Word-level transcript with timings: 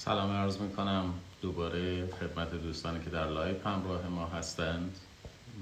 سلام 0.00 0.30
عرض 0.30 0.58
می‌کنم. 0.60 1.14
دوباره 1.42 2.06
خدمت 2.06 2.50
دوستانی 2.50 3.04
که 3.04 3.10
در 3.10 3.26
live 3.26 3.68
همراه 3.68 4.06
ما 4.06 4.26
هستند. 4.26 4.96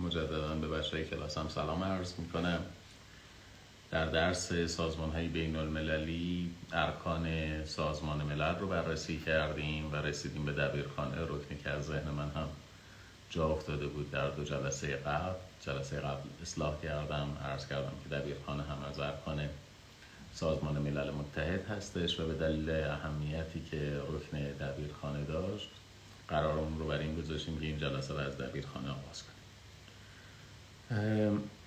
مجددا 0.03 0.55
به 0.55 0.69
بچه‌ها 0.69 1.07
هم 1.37 1.49
سلام 1.49 1.85
عرض 1.85 2.12
می‌کنم. 2.19 2.61
در 3.91 4.07
درس 4.07 4.53
سازمان 4.53 5.11
های 5.11 5.29
بین 5.29 5.57
المللی 5.57 6.51
ارکان 6.72 7.27
سازمان 7.64 8.22
ملل 8.22 8.54
رو 8.59 8.69
بررسی 8.69 9.19
کردیم 9.19 9.93
و 9.93 9.96
رسیدیم 9.96 10.44
به 10.44 10.53
دبیرخانه 10.53 11.22
رکنی 11.22 11.58
که 11.64 11.71
از 11.71 11.87
ذهن 11.87 12.10
من 12.10 12.30
هم 12.30 12.48
جا 13.30 13.48
افتاده 13.48 13.87
بود 13.87 14.10
در 14.10 14.30
دو 14.30 14.44
جلسه 14.44 14.96
قبل. 14.96 15.34
جلسه 15.60 16.00
قبل 16.00 16.28
اصلاح 16.42 16.80
کردم. 16.82 17.37
عرض 17.45 17.68
کردم 17.68 17.92
که 18.05 18.16
دبیرخانه 18.16 18.62
هم 18.62 18.84
از 18.91 19.00
ارکان 19.00 19.48
سازمان 20.37 20.78
ملل 20.78 21.10
متحد 21.10 21.66
هستش 21.66 22.20
و 22.20 22.27
به 22.27 22.34
دلیل 22.34 22.70
اهمیتی 22.70 23.62
که 23.70 24.00
رکن 24.09 24.38
دبیرخانه 24.38 25.24
داشت 25.24 25.68
قرارمون 26.28 26.78
رو 26.78 26.86
بر 26.86 26.98
این 26.98 27.14
گذاشتیم 27.14 27.60
که 27.60 27.66
این 27.66 27.78
جلسه 27.78 28.14
رو 28.14 28.20
از 28.20 28.38
دبیرخانه 28.38 28.88
آغاز 28.88 29.22
کنیم. 29.22 29.36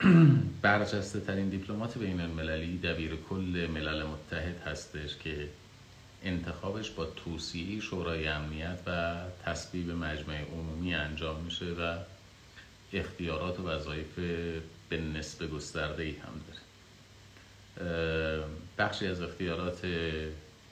برجسته 0.61 1.19
ترین 1.19 1.49
دیپلمات 1.49 1.97
بین 1.97 2.21
المللی 2.21 2.77
دبیر 2.77 3.15
کل 3.29 3.67
ملل 3.73 4.03
متحد 4.03 4.61
هستش 4.65 5.17
که 5.17 5.49
انتخابش 6.23 6.89
با 6.89 7.05
توصیه 7.05 7.81
شورای 7.81 8.27
امنیت 8.27 8.79
و 8.88 9.15
تصویب 9.45 9.91
مجمع 9.91 10.41
عمومی 10.41 10.95
انجام 10.95 11.41
میشه 11.41 11.65
و 11.65 11.97
اختیارات 12.93 13.59
و 13.59 13.69
وظایف 13.69 14.19
به 14.89 15.01
نسبه 15.01 15.47
گسترده 15.47 16.03
ای 16.03 16.11
هم 16.11 16.33
داره. 16.47 16.68
بخشی 18.77 19.07
از 19.07 19.21
اختیارات 19.21 19.85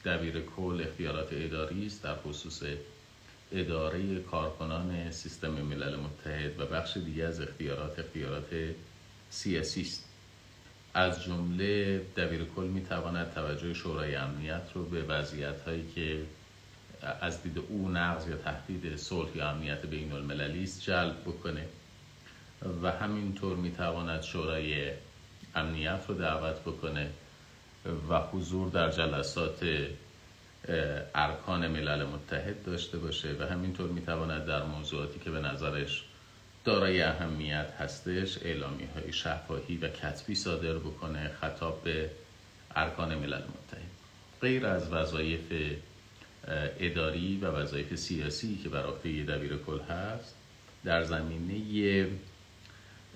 دبیر 0.05 0.41
کل 0.41 0.85
اختیارات 0.87 1.27
اداری 1.31 1.85
است 1.85 2.03
در 2.03 2.15
خصوص 2.15 2.63
اداره 3.51 4.19
کارکنان 4.19 5.11
سیستم 5.11 5.51
ملل 5.51 5.95
متحد 5.95 6.59
و 6.59 6.65
بخش 6.65 6.97
دیگه 6.97 7.23
از 7.23 7.41
اختیارات 7.41 7.99
اختیارات 7.99 8.49
سیاسی 9.29 9.81
است. 9.81 10.03
از 10.93 11.23
جمله 11.23 12.01
دبیر 12.17 12.43
کل 12.55 12.63
می 12.63 12.81
تواند 12.81 13.33
توجه 13.33 13.73
شورای 13.73 14.15
امنیت 14.15 14.63
رو 14.73 14.85
به 14.85 15.03
وضعیت 15.03 15.61
هایی 15.61 15.85
که 15.95 16.23
از 17.21 17.43
دید 17.43 17.57
او 17.57 17.89
نقض 17.89 18.27
یا 18.27 18.37
تهدید 18.37 18.95
صلح 18.95 19.37
یا 19.37 19.49
امنیت 19.49 19.85
بین 19.85 20.11
المللی 20.11 20.63
است 20.63 20.81
جلب 20.81 21.21
بکنه 21.21 21.65
و 22.83 22.91
همینطور 22.91 23.57
می 23.57 23.71
تواند 23.71 24.21
شورای 24.21 24.91
امنیت 25.57 25.99
رو 26.07 26.15
دعوت 26.15 26.59
بکنه 26.61 27.09
و 28.09 28.19
حضور 28.19 28.69
در 28.69 28.91
جلسات 28.91 29.87
ارکان 31.15 31.67
ملل 31.67 32.05
متحد 32.05 32.63
داشته 32.63 32.97
باشه 32.97 33.35
و 33.39 33.43
همینطور 33.43 33.89
می‌تواند 33.89 34.45
در 34.45 34.63
موضوعاتی 34.63 35.19
که 35.19 35.31
به 35.31 35.39
نظرش 35.39 36.03
دارای 36.65 37.01
اهمیت 37.01 37.73
هستش 37.79 38.37
اعلامی 38.41 38.87
های 38.95 39.13
شفاهی 39.13 39.77
و 39.77 39.89
کتبی 39.89 40.35
صادر 40.35 40.73
بکنه 40.73 41.31
خطاب 41.41 41.83
به 41.83 42.09
ارکان 42.75 43.15
ملل 43.15 43.41
متحد. 43.41 43.91
غیر 44.41 44.65
از 44.65 44.93
وظایف 44.93 45.77
اداری 46.79 47.37
و 47.37 47.47
وظایف 47.47 47.95
سیاسی 47.95 48.59
که 48.63 48.69
بر 48.69 48.85
عهده 48.85 49.23
دبیر 49.23 49.57
کل 49.57 49.79
هست 49.79 50.35
در 50.85 51.03
زمینه 51.03 51.53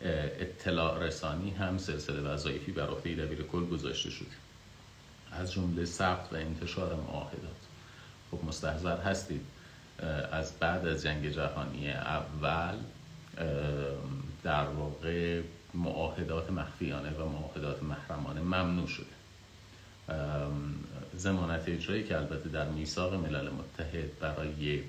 اطلاع 0.03 1.03
رسانی 1.03 1.49
هم 1.49 1.77
سلسله 1.77 2.21
وظایفی 2.21 2.71
بر 2.71 2.87
عهده 2.87 3.15
دبیر 3.15 3.41
کل 3.41 3.65
گذاشته 3.65 4.09
شده 4.09 4.27
از 5.31 5.51
جمله 5.51 5.85
ثبت 5.85 6.33
و 6.33 6.35
انتشار 6.35 6.95
معاهدات. 6.95 7.61
خب 8.31 8.45
مستحضر 8.45 8.97
هستید. 8.97 9.41
از 10.31 10.51
بعد 10.59 10.87
از 10.87 11.03
جنگ 11.03 11.29
جهانی 11.29 11.91
اول 11.91 12.75
در 14.43 14.67
واقع 14.67 15.41
معاهدات 15.73 16.51
مخفیانه 16.51 17.09
و 17.09 17.29
معاهدات 17.29 17.83
محرمانه 17.83 18.41
ممنوع 18.41 18.87
شده. 18.87 19.05
زمانت 21.15 21.69
اجرایی 21.69 22.03
که 22.03 22.17
البته 22.17 22.49
در 22.49 22.69
میثاق 22.69 23.13
ملل 23.13 23.49
متحد 23.49 24.19
برای 24.19 24.81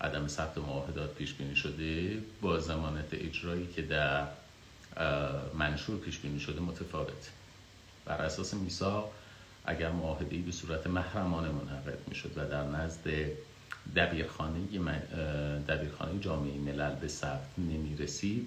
عدم 0.00 0.28
ثبت 0.28 0.58
معاهدات 0.58 1.14
پیش 1.14 1.32
بینی 1.32 1.56
شده 1.56 2.18
با 2.40 2.60
زمانت 2.60 3.08
اجرایی 3.12 3.66
که 3.66 3.82
در 3.82 4.26
منشور 5.54 5.98
پیش 5.98 6.18
بینی 6.18 6.40
شده 6.40 6.60
متفاوت. 6.60 7.30
بر 8.04 8.22
اساس 8.22 8.54
میثاق 8.54 9.12
اگر 9.64 9.90
معاهده 9.90 10.38
به 10.38 10.52
صورت 10.52 10.86
محرمانه 10.86 11.48
منعقد 11.48 11.98
می‌شد 12.08 12.32
و 12.36 12.48
در 12.48 12.64
نزد 12.64 13.30
دبیرخانه 13.96 14.60
دبیرخانه 15.68 16.20
جامعه 16.20 16.58
ملل 16.58 16.94
به 16.94 17.08
ثبت 17.08 17.58
نمی 17.58 17.96
رسید 17.96 18.46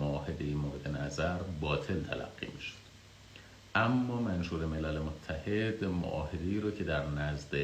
معاهده 0.00 0.44
مورد 0.44 0.88
نظر 0.88 1.38
باطل 1.60 2.02
تلقی 2.02 2.46
می‌شد. 2.54 2.74
اما 3.74 4.20
منشور 4.20 4.66
ملل 4.66 4.98
متحد 4.98 5.84
معاهده 5.84 6.60
رو 6.60 6.70
که 6.70 6.84
در 6.84 7.06
نزد 7.06 7.54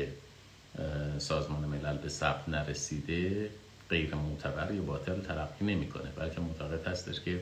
سازمان 1.18 1.64
ملل 1.64 1.96
به 1.96 2.08
ثبت 2.08 2.48
نرسیده 2.48 3.50
غیر 3.94 4.14
معتبر 4.14 4.74
یا 4.74 4.82
باطل 4.82 5.20
تلقی 5.20 5.64
نمی‌کنه. 5.64 6.10
بلکه 6.16 6.40
معتقد 6.40 6.86
هستش 6.86 7.20
که 7.20 7.40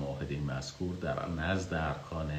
معاهده 0.00 0.40
مذکور 0.40 0.96
در 0.96 1.28
نزد 1.28 1.74
ارکان 1.74 2.30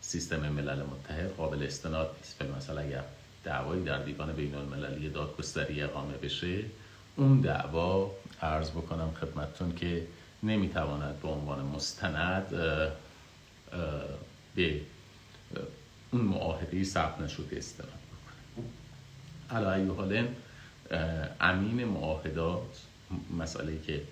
سیستم 0.00 0.48
ملل 0.48 0.82
متحد 0.82 1.30
قابل 1.36 1.62
استناد 1.62 2.16
نیست. 2.18 2.38
به 2.38 2.56
مثلا 2.56 2.80
اگر 2.80 3.02
دعوایی 3.44 3.84
در 3.84 3.98
دیوان 4.02 4.32
بین 4.32 4.54
المللی 4.54 5.08
دادگستری 5.08 5.82
اقامه 5.82 6.14
بشه 6.14 6.64
اون 7.16 7.40
دعوا 7.40 8.10
عرض 8.42 8.70
بکنم 8.70 9.10
خدمتتون 9.20 9.74
که 9.74 10.06
نمی‌تواند 10.42 11.20
به 11.20 11.28
عنوان 11.28 11.64
مستند 11.64 12.48
به 14.54 14.80
اون 16.10 16.22
معاهده 16.22 16.84
ثبت 16.84 17.20
نشده 17.20 17.56
استناد 17.56 18.00
بکنه. 18.10 18.64
علا 19.50 19.94
حال 19.94 20.28
امین 21.40 21.84
معاهدات 21.84 22.80
مسئله 23.38 23.78
که 23.86 24.02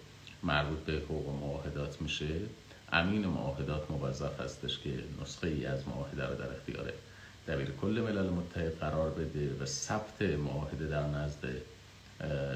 مربوط 0.42 0.78
به 0.78 0.92
حقوق 0.92 1.40
معاهدات 1.40 2.02
میشه 2.02 2.40
امین 2.92 3.26
معاهدات 3.26 3.90
موظف 3.90 4.40
هستش 4.40 4.78
که 4.78 4.90
نسخه 5.22 5.48
ای 5.48 5.66
از 5.66 5.88
معاهده 5.88 6.26
رو 6.26 6.34
در 6.34 6.50
اختیار 6.50 6.92
دبیر 7.48 7.70
کل 7.70 8.04
ملل 8.08 8.30
متحد 8.30 8.78
قرار 8.78 9.10
بده 9.10 9.62
و 9.62 9.66
ثبت 9.66 10.22
معاهده 10.22 10.86
در 10.86 11.06
نزد 11.06 11.44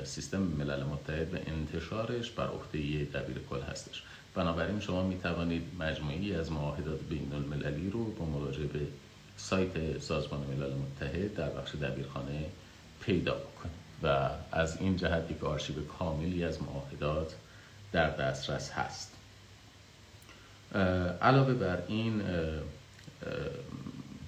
سیستم 0.04 0.42
ملل 0.42 0.82
متحد 0.82 1.34
و 1.34 1.38
انتشارش 1.46 2.30
بر 2.30 2.46
عهده 2.46 3.04
دبیر 3.04 3.38
کل 3.50 3.60
هستش. 3.60 4.02
بنابراین 4.34 4.80
شما 4.80 5.02
می 5.02 5.18
توانید 5.18 5.62
مجموعی 5.78 6.34
از 6.34 6.52
معاهدات 6.52 7.00
بین 7.00 7.32
المللی 7.32 7.90
رو 7.90 8.04
با 8.04 8.24
مراجعه 8.24 8.66
به 8.66 8.80
سایت 9.36 10.00
سازمان 10.00 10.40
ملل 10.40 10.72
متحد 10.72 11.34
در 11.34 11.50
بخش 11.50 11.74
دبیرخانه 11.74 12.44
پیدا 13.00 13.34
بکنید. 13.34 13.81
و 14.02 14.30
از 14.52 14.76
این 14.80 14.96
جهت 14.96 15.30
یک 15.30 15.44
آرشیو 15.44 15.84
کاملی 15.84 16.44
از 16.44 16.62
معاهدات 16.62 17.34
در 17.92 18.10
دسترس 18.10 18.70
هست. 18.70 19.12
علاوه 21.22 21.54
بر 21.54 21.82
این 21.88 22.22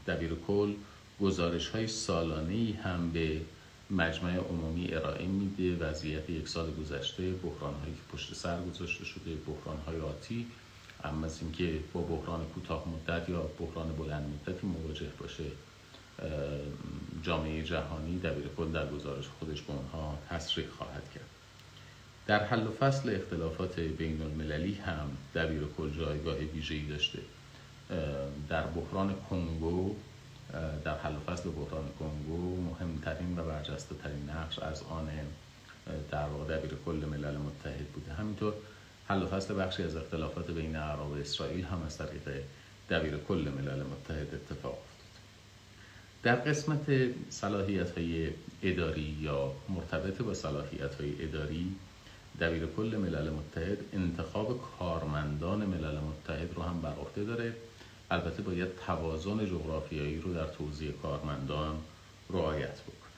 دبیر 0.06 0.34
کل 0.46 0.74
گزارش 1.20 1.68
های 1.68 1.86
سالانه 1.86 2.74
هم 2.84 3.10
به 3.10 3.40
مجمع 3.90 4.36
عمومی 4.36 4.94
ارائه 4.94 5.26
میده. 5.26 5.76
وضعیت 5.76 6.30
یک 6.30 6.48
سال 6.48 6.70
گذشته 6.70 7.32
بحران 7.32 7.74
هایی 7.74 7.94
که 7.94 8.00
پشت 8.12 8.34
سر 8.34 8.62
گذاشته 8.62 9.04
شده 9.04 9.34
بحران 9.34 9.76
های 9.86 10.00
آتی. 10.00 10.46
اما 11.04 11.26
از 11.26 11.42
اینکه 11.42 11.78
با 11.92 12.00
بحران 12.00 12.44
کوتاه 12.44 12.84
مدت 12.88 13.28
یا 13.28 13.40
بحران 13.60 13.92
بلند 13.96 14.34
مدتی 14.34 14.66
مواجه 14.66 15.08
باشه 15.20 15.44
جامعه 17.22 17.62
جهانی 17.62 18.18
دبیر 18.18 18.48
کل 18.56 18.72
در 18.72 18.86
گزارش 18.86 19.24
خودش 19.38 19.62
به 19.62 19.72
اونها 19.72 20.18
تصریح 20.30 20.66
خواهد 20.68 21.10
کرد. 21.14 21.24
در 22.26 22.44
حل 22.44 22.66
و 22.66 22.72
فصل 22.72 23.14
اختلافات 23.14 23.80
بین 23.80 24.22
المللی 24.22 24.74
هم 24.74 25.10
دبیر 25.34 25.62
کل 25.78 25.90
جایگاه 25.90 26.36
ویژه‌ای 26.36 26.86
داشته. 26.86 27.18
در 28.48 28.62
بحران 28.62 29.14
کنگو 29.30 29.96
در 30.84 30.98
حل 30.98 31.16
و 31.16 31.20
فصل 31.20 31.50
بحران 31.50 31.88
کنگو 31.98 32.62
مهمترین 32.62 33.38
و 33.38 33.44
برجسته 33.44 33.94
ترین 33.94 34.30
نقش 34.30 34.58
از 34.58 34.82
آن 34.82 35.08
در 36.10 36.26
واقع 36.26 36.56
دبیر 36.56 36.70
کل 36.86 37.04
ملل 37.10 37.36
متحد 37.36 37.86
بوده. 37.86 38.12
همینطور 38.12 38.54
حل 39.08 39.22
و 39.22 39.26
فصل 39.26 39.60
بخشی 39.60 39.82
از 39.82 39.96
اختلافات 39.96 40.50
بین 40.50 40.76
عرب 40.76 41.06
و 41.06 41.14
اسرائیل 41.14 41.64
هم 41.64 41.82
از 41.86 41.98
طریق 41.98 42.42
دبیر 42.90 43.16
کل 43.16 43.52
ملل 43.58 43.82
متحد 43.82 44.34
اتفاق 44.34 44.78
در 46.24 46.36
قسمت 46.36 46.86
صلاحیت 47.30 47.98
های 47.98 48.30
اداری 48.62 49.16
یا 49.20 49.52
مرتبط 49.68 50.22
با 50.22 50.34
صلاحیت 50.34 50.94
های 50.94 51.22
اداری 51.22 51.74
دبیر 52.40 52.66
کل 52.76 52.96
ملل 52.96 53.30
متحد 53.30 53.78
انتخاب 53.92 54.60
کارمندان 54.78 55.66
ملل 55.66 55.98
متحد 55.98 56.54
رو 56.54 56.62
هم 56.62 56.80
بر 56.80 56.92
عهده 56.92 57.24
داره. 57.24 57.52
البته 58.10 58.42
باید 58.42 58.68
توازن 58.86 59.46
جغرافیایی 59.46 60.20
رو 60.20 60.34
در 60.34 60.46
توزیع 60.46 60.92
کارمندان 60.92 61.76
رعایت 62.30 62.80
بکنه. 62.80 63.14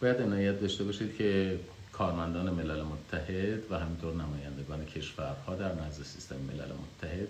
باید 0.00 0.22
عنایت 0.22 0.60
داشته 0.60 0.84
باشید 0.84 1.16
که 1.16 1.58
کارمندان 1.92 2.50
ملل 2.50 2.82
متحد 2.82 3.72
و 3.72 3.78
همینطور 3.78 4.14
نمایندگان 4.14 4.84
کشورها 4.84 5.54
در 5.54 5.74
نزد 5.74 6.02
سیستم 6.02 6.36
ملل 6.36 6.72
متحد 6.72 7.28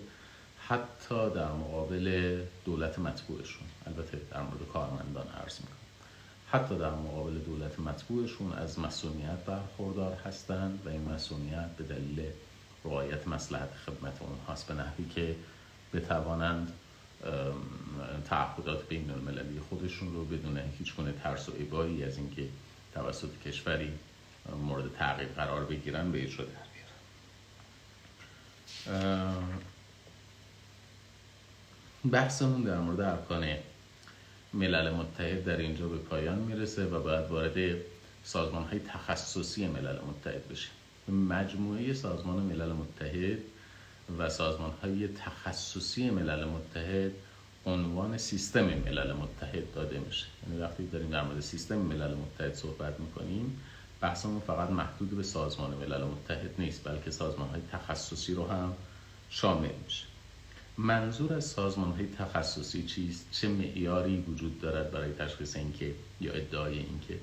حتی 0.67 1.29
در 1.35 1.51
مقابل 1.51 2.37
دولت 2.65 2.99
مطبوعشون. 2.99 3.67
البته 3.87 4.21
در 4.31 4.41
مورد 4.41 4.67
کارمندان 4.73 5.27
عرض 5.27 5.59
می‌کنم. 5.59 5.75
حتی 6.51 6.77
در 6.77 6.91
مقابل 6.91 7.39
دولت 7.39 7.79
مطبوعشون 7.79 8.53
از 8.53 8.79
مسئولیت 8.79 9.45
برخوردار 9.45 10.13
هستند 10.13 10.79
و 10.85 10.89
این 10.89 11.09
مسئولیت 11.09 11.69
به 11.77 11.83
دلیل 11.83 12.31
رعایت 12.85 13.27
مسلحت 13.27 13.69
خدمت 13.85 14.21
اونهاست 14.21 14.67
به 14.67 14.73
نحوی 14.73 15.05
که 15.15 15.35
بتوانند 15.93 16.73
تعهدات 18.29 18.87
بین 18.87 19.11
المللی 19.11 19.59
خودشون 19.69 20.13
رو 20.13 20.25
بدون 20.25 20.59
هیچ 20.79 20.95
گونه 20.95 21.11
ترس 21.11 21.49
و 21.49 21.51
ابایی 21.59 22.03
از 22.03 22.17
اینکه 22.17 22.47
توسط 22.93 23.39
کشوری 23.45 23.93
مورد 24.63 24.95
تعقیب 24.97 25.35
قرار 25.35 25.65
بگیرن 25.65 26.11
به 26.11 26.23
اجرا 26.23 26.45
در 26.45 26.51
بیارن. 28.85 29.43
بحثمون 32.11 32.61
در 32.61 32.77
مورد 32.77 33.01
ارکان 33.01 33.57
ملل 34.55 34.89
متحد 34.89 35.43
در 35.43 35.57
اینجا 35.57 35.87
به 35.87 35.97
پایان 35.97 36.37
می‌رسه 36.37 36.85
و 36.85 37.03
باید 37.03 37.29
وارد 37.29 37.77
سازمان 38.23 38.63
های 38.63 38.79
تخصصی 38.79 39.67
ملل 39.67 39.97
متحد 40.07 40.47
بشیم 40.47 40.71
مجموعه 41.07 41.93
سازمان 41.93 42.43
ملل 42.43 42.71
متحد 42.71 43.39
و 44.17 44.29
سازمان 44.29 44.71
های 44.83 45.07
تخصصی 45.07 46.09
ملل 46.09 46.45
متحد 46.45 47.11
عنوان 47.65 48.17
سیستم 48.17 48.65
ملل 48.65 49.13
متحد 49.13 49.73
داده 49.73 49.99
میشه. 49.99 50.25
یعنی 50.47 50.61
وقتی 50.61 50.87
داریم 50.87 51.09
در 51.09 51.23
مورد 51.23 51.39
سیستم 51.39 51.77
ملل 51.77 52.13
متحد 52.13 52.53
صحبت 52.53 52.99
می‌کنیم 52.99 53.61
بحثمون 54.01 54.39
فقط 54.39 54.69
محدود 54.69 55.17
به 55.17 55.23
سازمان 55.23 55.71
ملل 55.71 56.03
متحد 56.03 56.51
نیست 56.59 56.83
بلکه 56.83 57.11
سازمان 57.11 57.49
های 57.49 57.61
تخصصی 57.71 58.33
رو 58.33 58.47
هم 58.47 58.73
شامل 59.29 59.71
میشه. 59.83 60.14
منظور 60.77 61.33
از 61.33 61.45
سازمان 61.45 61.91
های 61.91 62.07
تخصصی 62.07 62.83
چیست؟ 62.83 63.27
چه 63.31 63.47
معیاری 63.47 64.17
وجود 64.17 64.61
دارد 64.61 64.91
برای 64.91 65.13
تشخیص 65.13 65.55
اینکه 65.55 65.93
یا 66.21 66.33
ادعای 66.33 66.77
اینکه 66.77 67.19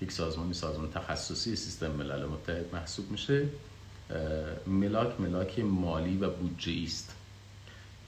یک 0.00 0.12
سازمانی 0.12 0.54
سازمان 0.54 0.90
تخصصی 0.90 1.56
سیستم 1.56 1.90
ملل 1.90 2.24
متحد 2.24 2.74
محسوب 2.74 3.10
میشه؟ 3.10 3.48
ملاک 4.66 5.20
ملاک 5.20 5.58
مالی 5.58 6.16
و 6.16 6.30
بودجه 6.30 6.72
است. 6.84 7.14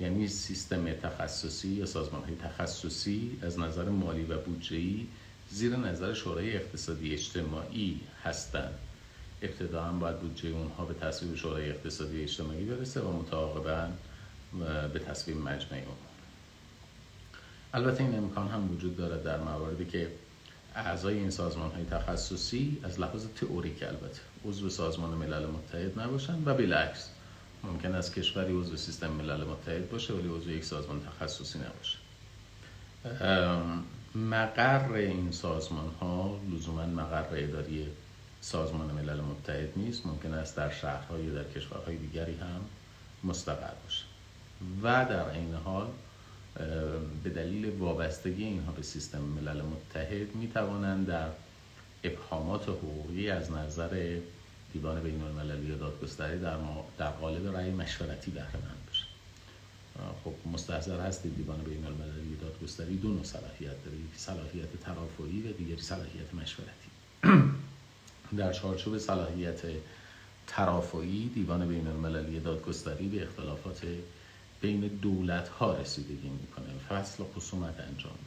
یعنی 0.00 0.28
سیستم 0.28 0.92
تخصصی 0.92 1.68
یا 1.68 1.86
سازمان 1.86 2.22
های 2.24 2.34
تخصصی 2.36 3.38
از 3.42 3.58
نظر 3.58 3.88
مالی 3.88 4.24
و 4.24 4.38
بودجه 4.38 4.80
زیر 5.50 5.76
نظر 5.76 6.14
شورای 6.14 6.56
اقتصادی 6.56 7.12
اجتماعی 7.12 8.00
هستند. 8.24 8.74
ابتداعا 9.42 9.92
باید 9.92 10.20
بودجه 10.20 10.48
اونها 10.48 10.84
به 10.84 10.94
تصویب 10.94 11.36
شورای 11.36 11.70
اقتصادی 11.70 12.22
اجتماعی 12.22 12.64
برسه 12.64 13.00
و 13.00 13.12
متعاقبا 13.12 13.88
به 14.92 14.98
تصویب 14.98 15.36
مجمع 15.36 15.78
اون 15.78 15.96
البته 17.74 18.04
این 18.04 18.18
امکان 18.18 18.48
هم 18.48 18.72
وجود 18.72 18.96
دارد 18.96 19.22
در 19.24 19.40
مواردی 19.40 19.84
که 19.84 20.12
اعضای 20.74 21.18
این 21.18 21.30
سازمان 21.30 21.70
های 21.70 21.84
تخصصی 21.84 22.80
از 22.82 23.00
لحاظ 23.00 23.26
تئوریک 23.26 23.82
البته 23.82 24.20
عضو 24.44 24.70
سازمان 24.70 25.10
ملل 25.10 25.46
متحد 25.46 26.00
نباشند 26.00 26.46
و 26.46 26.54
بالعکس 26.54 27.08
ممکن 27.64 27.94
است 27.94 28.14
کشوری 28.14 28.60
عضو 28.60 28.76
سیستم 28.76 29.10
ملل 29.10 29.44
متحد 29.44 29.90
باشه 29.90 30.14
ولی 30.14 30.28
عضو 30.28 30.50
یک 30.50 30.64
سازمان 30.64 31.00
تخصصی 31.00 31.58
نباشه. 31.58 31.98
مقر 34.14 34.92
این 34.92 35.32
سازمان 35.32 35.90
ها 36.00 36.40
لزوما 36.54 36.86
مقر 36.86 37.26
اداری 37.32 37.86
سازمان 38.40 38.86
ملل 38.86 39.20
متحد 39.20 39.68
نیست. 39.76 40.06
ممکن 40.06 40.34
است 40.34 40.56
در 40.56 40.70
شهرهای 40.70 41.30
در 41.30 41.44
کشورهای 41.44 41.96
دیگری 41.96 42.36
هم 42.36 42.60
مستقر 43.24 43.74
باشه. 43.84 44.04
و 44.82 45.04
در 45.04 45.30
این 45.30 45.54
حال 45.54 45.86
به 47.24 47.30
دلیل 47.30 47.70
وابستگی 47.78 48.44
اینها 48.44 48.72
به 48.72 48.82
سیستم 48.82 49.20
ملل 49.20 49.62
متحد 49.62 50.34
می 50.34 50.48
توانند 50.48 51.06
در 51.06 51.28
ابهامات 52.04 52.62
حقوقی 52.62 53.30
از 53.30 53.52
نظر 53.52 54.18
دیوان 54.72 55.02
بین 55.02 55.22
المللی 55.22 55.76
دادگستری 55.76 56.40
در, 56.40 56.56
در 56.98 57.10
قالب 57.10 57.56
رأی 57.56 57.70
مشورتی 57.70 58.30
بهره 58.30 58.56
مند 58.56 58.86
بشه 58.90 59.04
خب 60.24 60.32
مستحضر 60.52 61.00
هست 61.00 61.22
دیوان 61.26 61.58
بین 61.58 61.84
المللی 61.84 62.36
دادگستری 62.40 62.96
دو 62.96 63.08
نوع 63.08 63.24
صلاحیت 63.24 63.84
داره. 63.84 63.96
یکی 63.96 64.16
صلاحیت 64.16 64.80
ترافعی 64.80 65.42
و 65.42 65.52
دیگری 65.52 65.82
صلاحیت 65.82 66.34
مشورتی. 66.34 66.90
در 68.38 68.52
چارچوب 68.52 68.98
صلاحیت 68.98 69.60
ترافعی 70.46 71.30
دیوان 71.34 71.68
بین 71.68 71.86
المللی 71.86 72.40
دادگستری 72.40 73.08
به 73.08 73.22
اختلافات 73.22 73.80
بین 74.60 74.80
دولت 74.80 75.48
ها 75.48 75.76
رسیدگی 75.76 76.28
می‌کنه. 76.28 76.66
فصل 76.88 77.24
خصومت 77.24 77.80
انجام. 77.80 78.18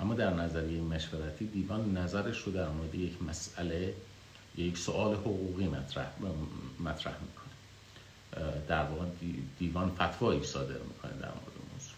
اما 0.00 0.14
در 0.14 0.34
نظریه 0.34 0.80
مشورتی 0.80 1.46
دیوان 1.46 1.96
نظرش 1.96 2.38
رو 2.38 2.52
در 2.52 2.68
مورد 2.68 2.94
یک 2.94 3.22
مسئله 3.22 3.94
یک 4.56 4.78
سوال 4.78 5.14
حقوقی 5.14 5.66
مطرح 5.66 6.06
مطرح 6.80 7.14
می‌کنه. 7.20 7.48
در 8.68 8.84
واقع 8.84 9.06
دیوان 9.58 9.90
فتوایی 9.90 10.44
صادر 10.44 10.78
می‌کنه 10.78 11.12
در 11.12 11.28
مورد 11.28 11.56
موضوع. 11.72 11.94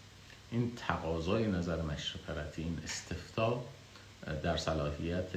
این 0.51 0.71
تقاضای 0.75 1.47
نظر 1.47 1.81
مشورتی 1.81 2.61
این 2.61 2.79
استفتا 2.83 3.63
در 4.43 4.57
صلاحیت 4.57 5.29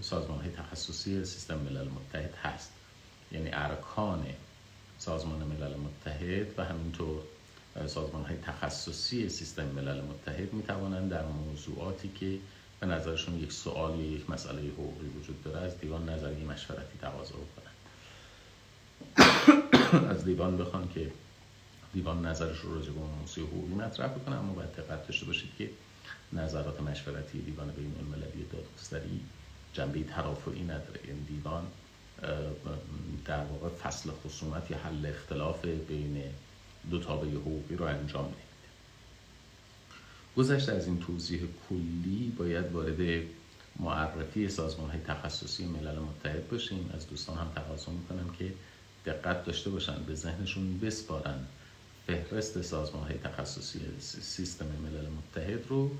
سازمان 0.00 0.40
های 0.40 0.50
تخصصی 0.50 1.24
سیستم 1.24 1.58
ملل 1.58 1.88
متحد 1.88 2.34
هست. 2.42 2.72
یعنی 3.32 3.50
ارکان 3.52 4.26
سازمان 4.98 5.42
ملل 5.42 5.76
متحد 5.76 6.58
و 6.58 6.64
همینطور 6.64 7.22
سازمان 7.86 8.24
های 8.24 8.36
تخصصی 8.36 9.28
سیستم 9.28 9.66
ملل 9.66 10.00
متحد 10.00 10.52
می 10.52 10.62
توانند 10.62 11.10
در 11.10 11.24
موضوعاتی 11.24 12.08
که 12.08 12.38
به 12.80 12.86
نظرشون 12.86 13.40
یک 13.40 13.52
سوال 13.52 14.00
یا 14.00 14.06
یک 14.06 14.30
مسئله 14.30 14.62
حقوقی 14.62 15.06
وجود 15.06 15.42
داره 15.44 15.60
از 15.60 15.78
دیوان 15.78 16.08
نظری 16.08 16.44
مشورتی 16.44 16.98
تقاضا 17.00 17.34
کنند 17.34 17.76
از 20.12 20.24
دیوان 20.24 20.56
بخوان 20.56 20.88
که 20.94 21.12
دیوان 21.92 22.26
نظرش 22.26 22.58
رو 22.58 22.74
راجع 22.74 22.90
به 22.90 23.00
موضوع 23.20 23.46
حقوقی 23.46 23.74
مطرح 23.74 24.08
بکنه 24.08 24.36
اما 24.36 24.52
باید 24.52 24.72
دقت 24.72 25.06
داشته 25.06 25.26
باشید 25.26 25.50
که 25.58 25.70
نظرات 26.32 26.80
مشورتی 26.80 27.42
دیوان 27.42 27.70
بین 27.70 27.94
المللی 28.00 28.46
دادگستری 28.52 29.20
جنبه 29.72 30.02
ترافعی 30.02 30.64
نداره. 30.64 31.00
این 31.04 31.10
یعنی 31.14 31.26
دیوان 31.26 31.66
در 33.24 33.44
واقع 33.44 33.68
فصل 33.68 34.10
خصومت 34.10 34.70
یا 34.70 34.78
حل 34.78 35.06
اختلاف 35.06 35.64
بین 35.64 36.22
دو 36.90 36.98
تابع 36.98 37.28
حقوقی 37.28 37.76
رو 37.76 37.84
انجام 37.84 38.24
نمیده 38.24 38.42
گذشته 40.36 40.72
از 40.72 40.86
این 40.86 41.00
توضیح 41.00 41.40
کلی 41.68 42.32
باید 42.38 42.72
وارد 42.72 43.22
معرفی 43.80 44.48
سازمان 44.48 44.90
های 44.90 45.00
تخصصی 45.00 45.66
ملل 45.66 45.98
متحد 45.98 46.48
باشیم 46.48 46.90
از 46.94 47.08
دوستان 47.08 47.36
هم 47.36 47.48
تقاضا 47.54 47.92
می‌کنم 47.92 48.34
که 48.38 48.52
دقت 49.06 49.44
داشته 49.44 49.70
باشن 49.70 50.02
به 50.06 50.14
ذهنشون 50.14 50.78
بسپارن 50.78 51.38
فهرست 52.06 52.62
سازمان 52.62 53.02
های 53.02 53.18
تخصصی 53.18 53.80
سیستم 54.00 54.66
ملل 54.66 55.06
متحد 55.08 55.66
رو 55.68 55.90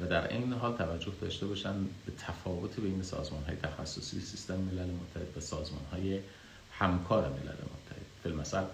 و 0.00 0.06
در 0.06 0.28
این 0.28 0.52
حال 0.52 0.76
توجه 0.76 1.12
داشته 1.20 1.46
باشن 1.46 1.84
به 2.06 2.12
تفاوت 2.18 2.80
بین 2.80 3.02
سازمان 3.02 3.44
های 3.44 3.56
تخصصی 3.56 4.20
سیستم 4.20 4.56
ملل 4.56 4.90
متحد 4.90 5.36
و 5.36 5.40
سازمان 5.40 5.84
های 5.92 6.20
همکار 6.72 7.28
ملل 7.28 7.52
متحد. 7.52 8.06
فیلمسل 8.22 8.64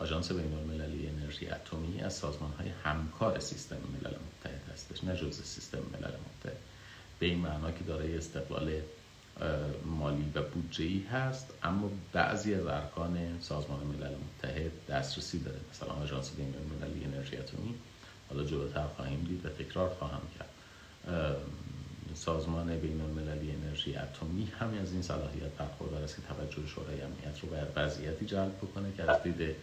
آژانس 0.00 0.32
بین 0.32 0.54
المللی 0.54 1.08
انرژی 1.08 1.48
اتمی 1.48 2.00
از 2.00 2.14
سازمان 2.14 2.52
های 2.52 2.68
همکار 2.84 3.40
سیستم 3.40 3.76
ملل 3.76 4.14
متحد 4.14 4.72
هستش 4.72 5.04
نه 5.04 5.16
جزء 5.16 5.42
سیستم 5.42 5.78
ملل 5.78 6.12
متحد. 6.12 6.56
به 7.18 7.26
این 7.26 7.38
معنا 7.38 7.70
که 7.70 7.84
دارای 7.84 8.16
استقلال 8.16 8.72
مالی 9.84 10.32
و 10.34 10.42
بودجه 10.42 11.08
هست 11.08 11.46
اما 11.62 11.90
بعضی 12.12 12.54
از 12.54 12.66
ارکان 12.66 13.40
سازمان 13.40 13.80
ملل 13.80 14.14
متحد 14.14 14.86
دسترسی 14.88 15.38
داره. 15.38 15.58
مثلا 15.70 15.88
آژانس 15.88 16.30
بین 16.30 16.54
المللی 16.54 17.04
انرژی 17.04 17.36
اتمی 17.36 17.74
حالا 18.30 18.44
جلوتر 18.44 18.86
خواهیم 18.86 19.24
دید 19.24 19.46
و 19.46 19.48
تکرار 19.48 19.88
خواهم 19.88 20.22
کرد. 20.38 20.48
سازمان 22.14 22.78
بین 22.78 23.00
المللی 23.00 23.50
انرژی 23.50 23.96
اتمی 23.96 24.52
همین 24.60 24.80
از 24.80 24.92
این 24.92 25.02
صلاحیت 25.02 25.50
برخوردار 25.58 26.02
است 26.02 26.16
که 26.16 26.22
توجه 26.22 26.68
شورای 26.68 27.00
امنیت 27.00 27.40
رو 27.42 27.48
بر 27.48 27.66
وضعیتی 27.76 28.26
جلب 28.26 28.56
بکنه 28.56 28.92
که 28.96 29.10
از 29.10 29.22
دید 29.22 29.56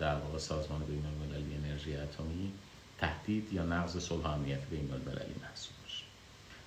در 0.00 0.14
واقع 0.14 0.38
سازمان 0.38 0.84
بین 0.84 1.04
المللی 1.06 1.54
انرژی 1.54 1.96
اتمی 1.96 2.52
تهدید 2.98 3.52
یا 3.52 3.64
نقض 3.64 3.98
صلح 3.98 4.26
امنیت 4.26 4.60
بین 4.70 4.92
المللی 4.92 5.34
محسوب 5.42 5.74
باشه 5.82 6.04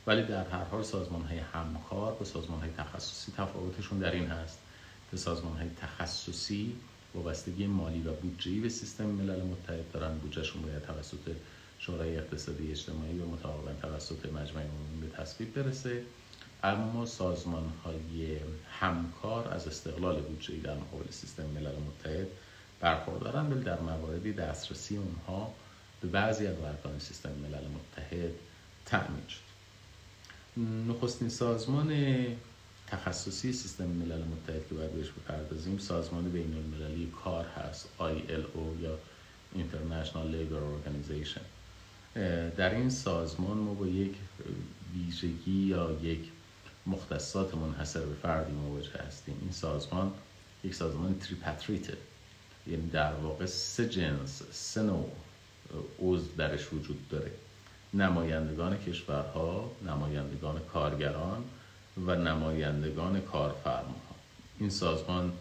ولی 0.08 0.24
در 0.24 0.50
هر 0.50 0.64
حال 0.64 0.84
سازمان 0.84 1.22
های 1.22 1.38
همکار 1.38 2.18
و 2.22 2.26
سازمان 2.26 2.60
های 2.60 2.70
تخصصی 2.78 3.32
تفاوتشون 3.32 4.00
در 4.00 4.12
این 4.12 4.28
هست 4.28 4.60
که 5.12 5.18
سازمان 5.18 5.58
های 5.58 5.70
تخصصی 5.82 6.76
وابستگی 7.16 7.68
مالی 7.68 8.02
و 8.02 8.14
بودجه‌ای 8.14 8.60
به 8.60 8.70
سیستم 8.70 9.06
ملل 9.06 9.42
متحد 9.42 9.92
دارن. 9.92 10.18
بودجهشون 10.18 10.62
باید 10.62 10.82
توسط 10.82 11.36
شورای 11.80 12.18
اقتصادی 12.18 12.72
اجتماعی 12.72 13.20
و 13.20 13.26
متعاون 13.26 13.76
توسط 13.82 14.26
مجمع 14.26 14.62
عمومی 14.62 15.02
به 15.02 15.08
تصویب 15.08 15.54
برسه. 15.54 16.04
اما 16.64 17.06
سازمان 17.06 17.74
های 17.86 18.38
همکار 18.80 19.48
از 19.54 19.68
استقلال 19.68 20.22
بودجه 20.22 20.58
در 20.58 20.76
مقابل 20.76 21.12
سیستم 21.12 21.46
ملل 21.46 21.76
متحد 21.76 22.28
برخوردارن 22.80 23.52
ولی 23.52 23.64
در 23.64 23.80
مواردی 23.80 24.34
دسترسی 24.34 24.98
اونها 24.98 25.54
به 26.02 26.08
بعضی 26.08 26.48
از 26.48 26.60
ارکان 26.60 27.00
سیستم 27.00 27.32
ملل 27.32 27.68
متحد 27.68 28.32
تأمین 28.86 29.28
شد. 29.28 29.48
نخستین 30.92 31.30
سازمان 31.30 31.94
تخصصی 32.88 33.54
سیستم 33.54 33.86
ملل 33.86 34.24
متحد 34.24 34.68
که 34.70 34.76
باید 34.76 34.92
بهش 34.92 35.10
بپردازیم 35.10 35.78
سازمان 35.78 36.32
بین 36.32 36.54
المللی 36.54 37.12
کار 37.24 37.46
هست 37.46 37.88
ILO 38.00 38.82
یا 38.84 38.98
International 39.56 40.26
Labour 40.36 40.64
Organization. 40.78 41.57
در 42.58 42.76
این 42.76 42.90
سازمان 42.90 43.58
ما 43.58 43.74
با 43.74 43.88
یک 43.88 44.16
ویژگی 44.94 45.52
یا 45.52 45.92
یک 46.02 46.20
مختصات 46.88 47.56
منحصر 47.56 48.00
به 48.00 48.16
فردی 48.16 48.52
مواجه 48.52 48.98
هستیم. 49.08 49.38
این 49.42 49.52
سازمان 49.52 50.14
یک 50.64 50.76
سازمان 50.76 51.20
تریپاتریته 51.20 51.98
یعنی 52.68 52.90
در 52.90 53.14
واقع 53.14 53.46
سه 53.46 53.90
جنس 53.90 54.42
سه 54.52 54.82
نوع 54.82 55.12
عضو 56.00 56.28
درش 56.38 56.74
وجود 56.74 57.10
داره. 57.10 57.32
نمایندگان 57.94 58.78
کشورها 58.78 59.72
نمایندگان 59.86 60.60
کارگران 60.60 61.44
و 62.06 62.16
نمایندگان 62.16 63.22
کارفرماها. 63.22 64.16
این 64.60 64.70
سازمان 64.70 65.34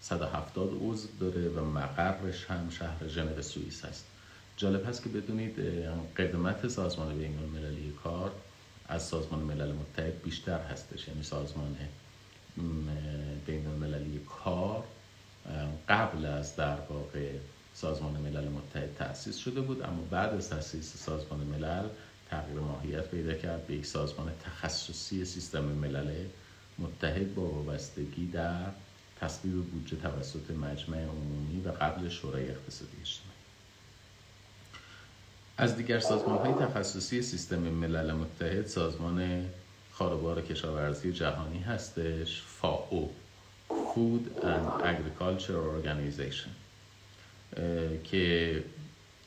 170 0.00 0.70
عضو 0.80 1.08
داره 1.20 1.48
و 1.48 1.64
مقرش 1.64 2.44
هم 2.44 2.70
شهر 2.70 3.08
ژنو 3.08 3.42
سوئیس 3.42 3.84
است 3.84 4.04
جالب 4.56 4.88
هست 4.88 5.02
که 5.02 5.08
بدونید 5.08 5.58
قدمت 6.16 6.68
سازمان 6.68 7.18
بین 7.18 7.38
المللی 7.38 7.92
کار 8.04 8.32
از 8.88 9.02
سازمان 9.02 9.40
ملل 9.40 9.72
متحد 9.72 10.22
بیشتر 10.22 10.58
هستش. 10.58 11.08
یعنی 11.08 11.22
سازمان 11.22 11.76
بین 13.46 13.66
المللی 13.66 14.20
کار 14.44 14.84
قبل 15.88 16.24
از 16.24 16.56
در 16.56 16.78
واقع 16.90 17.30
سازمان 17.74 18.12
ملل 18.12 18.48
متحد 18.48 18.94
تأسیس 18.98 19.36
شده 19.36 19.60
بود 19.60 19.82
اما 19.82 20.02
بعد 20.10 20.34
از 20.34 20.50
تأسیس 20.50 20.96
سازمان 20.96 21.40
ملل 21.40 21.88
تغییر 22.30 22.60
ماهیت 22.60 23.08
پیدا 23.10 23.34
کرد 23.34 23.66
به 23.66 23.74
یک 23.74 23.86
سازمان 23.86 24.32
تخصصی 24.44 25.24
سیستم 25.24 25.64
ملل 25.64 26.24
متحد 26.78 27.34
با 27.34 27.42
وابستگی 27.42 28.26
در 28.26 28.66
تصویب 29.20 29.64
بودجه 29.64 29.96
توسط 29.96 30.50
مجمع 30.50 31.02
عمومی 31.02 31.60
و 31.64 31.68
قبل 31.68 32.08
شورای 32.08 32.50
اقتصادی 32.50 32.96
از 35.56 35.76
دیگر 35.76 35.98
سازمان 35.98 36.38
های 36.38 36.66
تخصصی 36.66 37.22
سیستم 37.22 37.58
ملل 37.58 38.12
متحد 38.12 38.66
سازمان 38.66 39.44
خاربار 39.92 40.42
کشاورزی 40.42 41.12
جهانی 41.12 41.58
هستش 41.58 42.42
FAO 42.62 43.04
Food 43.70 44.42
and 44.42 44.82
Agriculture 44.82 45.60
Organization 45.76 46.50
که 48.04 48.62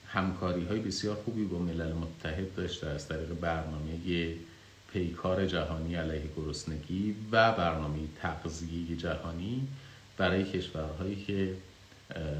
همکاری 0.07 0.65
های 0.65 0.79
بسیار 0.79 1.15
خوبی 1.15 1.45
با 1.45 1.59
ملل 1.59 1.93
متحد 1.93 2.55
داشته 2.55 2.87
از 2.87 3.07
طریق 3.07 3.33
برنامه 3.33 4.33
پیکار 4.93 5.45
جهانی 5.45 5.95
علیه 5.95 6.23
گرسنگی 6.37 7.15
و 7.31 7.51
برنامه 7.51 7.99
تغذیه 8.21 8.95
جهانی 8.95 9.67
برای 10.17 10.43
کشورهایی 10.43 11.15
که 11.15 11.55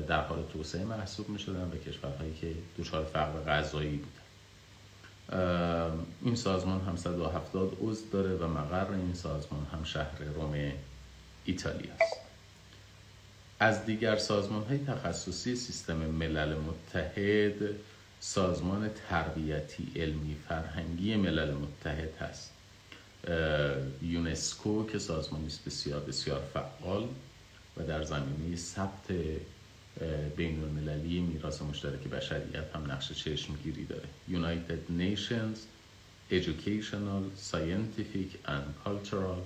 در 0.08 0.22
حال 0.22 0.44
توسعه 0.54 0.84
محسوب 0.84 1.30
می 1.30 1.40
شدن 1.40 1.72
و 1.74 1.78
کشورهایی 1.78 2.34
که 2.34 2.54
دچار 2.78 3.06
فقر 3.06 3.44
غذایی 3.44 3.98
بودن. 3.98 4.28
این 6.22 6.36
سازمان 6.36 6.82
هم 6.82 6.96
170 6.96 7.78
عضو 7.82 8.10
داره 8.12 8.36
و 8.36 8.48
مقر 8.48 8.92
این 8.92 9.14
سازمان 9.14 9.68
هم 9.74 9.84
شهر 9.84 10.24
روم 10.36 10.72
ایتالیا 11.46 11.94
است. 12.02 12.18
از 13.60 13.86
دیگر 13.86 14.16
سازمان 14.16 14.64
های 14.64 14.78
تخصصی 14.78 15.56
سیستم 15.56 15.96
ملل 15.96 16.56
متحد 16.56 17.56
سازمان 18.20 18.90
تربیتی 19.10 19.92
علمی 19.96 20.36
فرهنگی 20.50 21.16
ملل 21.16 21.54
متحد 21.54 22.16
هست. 22.20 22.52
یونسکو 24.02 24.86
که 24.86 25.00
سازمانی 25.00 25.48
است 25.48 25.66
بسیار 25.66 26.00
بسیار 26.00 26.42
فعال 26.54 27.08
و 27.78 27.84
در 27.84 28.04
زمینه 28.04 28.56
ثبت 28.56 29.12
بین 30.38 30.64
المللی 30.64 31.20
میراث 31.20 31.62
مشترک 31.62 32.04
بشریت 32.04 32.76
هم 32.76 32.92
نقش 32.92 33.12
چشمگیری 33.12 33.86
داره. 33.86 34.10
United 34.30 34.92
Nations 35.02 35.58
Educational 36.32 37.24
Scientific 37.52 38.30
and 38.48 38.68
Cultural 38.86 39.42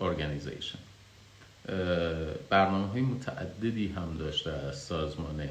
Organization. 0.00 0.78
برنامه 2.50 2.86
های 2.86 3.02
متعددی 3.02 3.88
هم 3.88 4.16
داشته 4.18 4.50
از 4.50 4.78
سازمان 4.78 5.48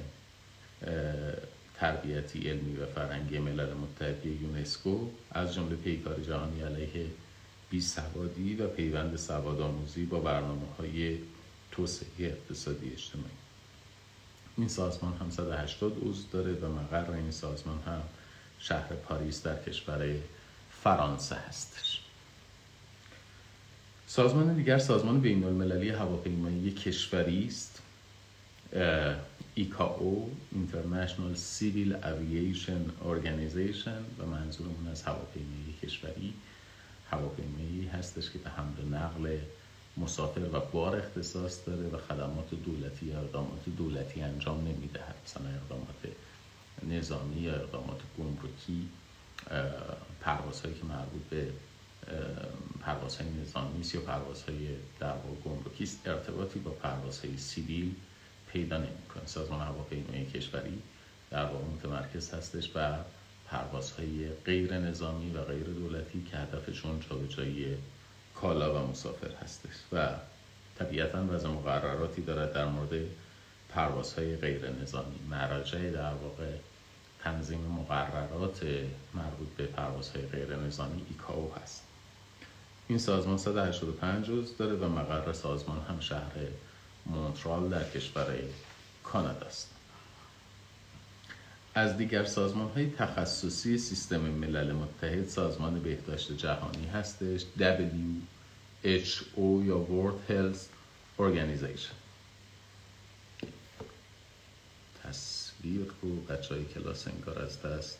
تربیتی 1.75 2.49
علمی 2.49 2.77
و 2.77 2.85
فرهنگی 2.85 3.39
ملل 3.39 3.73
متحد 3.73 4.25
یونسکو. 4.25 5.09
از 5.31 5.53
جمله 5.53 5.75
پیکار 5.75 6.19
جهانی 6.19 6.61
علیه 6.61 7.05
بی 7.69 7.81
سوادی 7.81 8.55
و 8.55 8.67
پیوند 8.67 9.15
سواد 9.15 9.61
آموزی 9.61 10.05
با 10.05 10.19
برنامه 10.19 10.67
های 10.77 11.17
توسعه 11.71 12.07
اقتصادی 12.19 12.91
اجتماعی. 12.91 13.42
این 14.57 14.67
سازمان 14.67 15.13
هم 15.17 15.29
180 15.29 15.97
عضو 16.05 16.23
داره 16.31 16.53
و 16.53 16.65
مقر 16.69 17.11
این 17.11 17.31
سازمان 17.31 17.79
هم 17.85 18.01
شهر 18.59 18.93
پاریس 18.93 19.43
در 19.43 19.63
کشور 19.63 20.15
فرانسه 20.83 21.35
هستش. 21.35 22.01
سازمان 24.07 24.53
دیگر 24.53 24.77
سازمان 24.77 25.19
بین 25.19 25.43
المللی 25.43 25.89
هواپیمایی 25.89 26.71
کشوری 26.71 27.45
است. 27.47 27.81
ایکاو 29.55 30.29
International 30.53 31.35
Civil 31.35 31.91
Aviation 32.03 33.05
Organization 33.05 34.03
و 34.19 34.25
منظورمون 34.25 34.87
از 34.91 35.03
هواپیمایی 35.03 35.75
کشوری 35.83 36.33
هواپیمایی 37.11 37.87
هستش 37.87 38.31
که 38.31 38.39
به 38.39 38.49
حمل 38.49 38.79
و 38.85 38.95
نقل 38.95 39.37
مسافر 39.97 40.41
و 40.53 40.59
بار 40.59 40.95
اختصاص 40.95 41.67
داره 41.67 41.87
و 41.87 41.97
خدمات 41.97 42.49
دولتی 42.65 43.05
یا 43.05 43.19
اقدامات 43.19 43.69
دولتی 43.77 44.21
انجام 44.21 44.59
نمی‌دهد. 44.59 45.15
مثلا 45.25 45.49
اقدامات 45.49 45.95
نظامی 46.89 47.41
یا 47.41 47.55
اقدامات 47.55 47.99
گمرکی 48.17 48.89
پروازهایی 50.21 50.75
که 50.75 50.85
مربوط 50.85 51.21
به 51.29 51.47
پروازهای 52.81 53.29
نظامی 53.41 53.81
است 53.81 53.95
یا 53.95 54.01
پروازهای 54.01 54.67
در 54.99 55.13
گمرکی 55.45 55.83
است 55.83 56.07
ارتباطی 56.07 56.59
با 56.59 56.71
پروازهای 56.71 57.37
سیویل 57.37 57.95
پیدا 58.51 58.77
نمی‌کنه. 58.77 59.25
سازمان 59.25 59.61
هواپیمایی 59.61 60.25
کشوری 60.25 60.81
در 61.31 61.45
واقع 61.45 61.65
متمرکز 61.65 62.33
هستش 62.33 62.69
بر 62.69 62.99
پروازهای 63.47 64.29
غیر 64.45 64.77
نظامی 64.77 65.31
و 65.31 65.41
غیر 65.41 65.63
دولتی 65.63 66.23
که 66.31 66.37
هدفشون 66.37 66.99
جابجایی 67.09 67.77
کالا 68.35 68.83
و 68.83 68.87
مسافر 68.87 69.31
هستش 69.43 69.75
و 69.91 70.09
طبیعتا 70.79 71.25
وضع 71.29 71.47
مقرراتی 71.47 72.21
دارد 72.21 72.53
در 72.53 72.65
مورد 72.65 73.01
پروازهای 73.69 74.35
غیر 74.35 74.69
نظامی 74.69 75.19
مراجع 75.29 75.91
در 75.91 76.13
واقع 76.13 76.51
تنظیم 77.23 77.59
مقررات 77.59 78.63
مربوط 79.13 79.47
به 79.57 79.65
پروازهای 79.65 80.25
غیر 80.25 80.55
نظامی 80.55 81.05
ایکاو 81.09 81.53
هست. 81.53 81.83
این 82.87 82.97
سازمان 82.97 83.37
185 83.37 84.29
روز 84.29 84.57
داره 84.57 84.75
و 84.75 84.89
مقر 84.89 85.33
سازمان 85.33 85.81
هم 85.89 85.99
شهر 85.99 86.31
مونترال 87.05 87.69
در 87.69 87.89
کشور 87.89 88.35
کانادا 89.03 89.45
است 89.45 89.72
از 91.75 91.97
دیگر 91.97 92.23
سازمان 92.23 92.71
های 92.71 92.89
تخصصی 92.89 93.77
سیستم 93.77 94.21
ملل 94.21 94.71
متحد 94.71 95.27
سازمان 95.27 95.79
بهداشت 95.79 96.31
جهانی 96.31 96.87
هستش 96.87 97.45
WHO 97.57 99.65
یا 99.65 99.87
World 99.89 100.31
Health 100.31 100.59
Organization. 101.19 101.93
تصویر 105.03 105.91
رو 106.01 106.15
بچه 106.15 106.55
های 106.55 106.65
کلاس 106.65 107.07
انگار 107.07 107.39
از 107.39 107.61
دست 107.61 107.99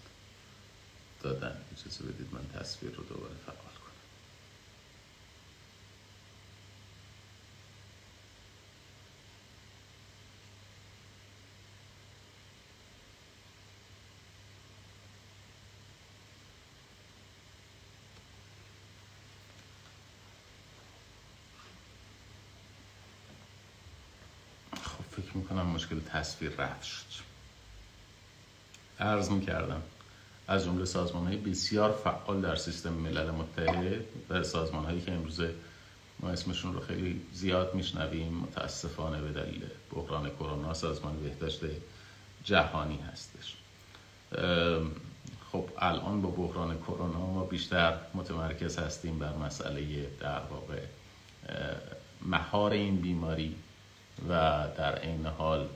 دادن. 1.22 1.58
اجازه 1.72 2.04
بدید 2.04 2.28
من 2.32 2.62
تصویر 2.62 2.96
رو 2.96 3.04
دوباره 3.04 3.34
فعال 3.46 3.63
فکر 25.34 25.42
می‌کنم 25.42 25.66
مشکل 25.66 26.00
تصویر 26.00 26.52
رفت 26.52 26.84
شد. 26.84 27.24
عرض 29.00 29.30
می‌کردم 29.30 29.82
از 30.48 30.66
جمله 30.66 30.86
سازمان 30.86 31.28
های 31.28 31.38
بسیار 31.38 31.92
فعال 31.92 32.42
در 32.42 32.56
سیستم 32.56 32.94
ملل 32.94 33.32
متحد 33.32 34.06
و 34.30 34.44
سازمان 34.44 34.86
هایی 34.86 35.02
که 35.02 35.12
امروز 35.12 35.42
ما 36.20 36.30
اسمشون 36.30 36.74
رو 36.74 36.80
خیلی 36.80 37.22
زیاد 37.34 37.76
میشنویم 37.76 38.34
متاسفانه 38.34 39.22
به 39.22 39.32
دلیل 39.42 39.66
بحران 39.92 40.30
کرونا 40.30 40.74
سازمان 40.74 41.24
بهداشت 41.24 41.62
جهانی 42.44 43.00
هستش. 43.12 43.56
خب 45.52 45.70
الان 45.78 46.22
با 46.22 46.30
بحران 46.30 46.78
کرونا 46.78 47.20
ما 47.20 47.44
بیشتر 47.44 47.98
متمرکز 48.14 48.78
هستیم 48.78 49.20
بر 49.20 49.34
مسئله 49.34 50.08
در 50.20 50.40
واقع 50.40 50.80
مهار 52.22 52.72
این 52.72 52.96
بیماری 52.96 53.56
و 54.30 54.32
در 54.78 54.96
عین 54.96 55.26
حال 55.26 55.68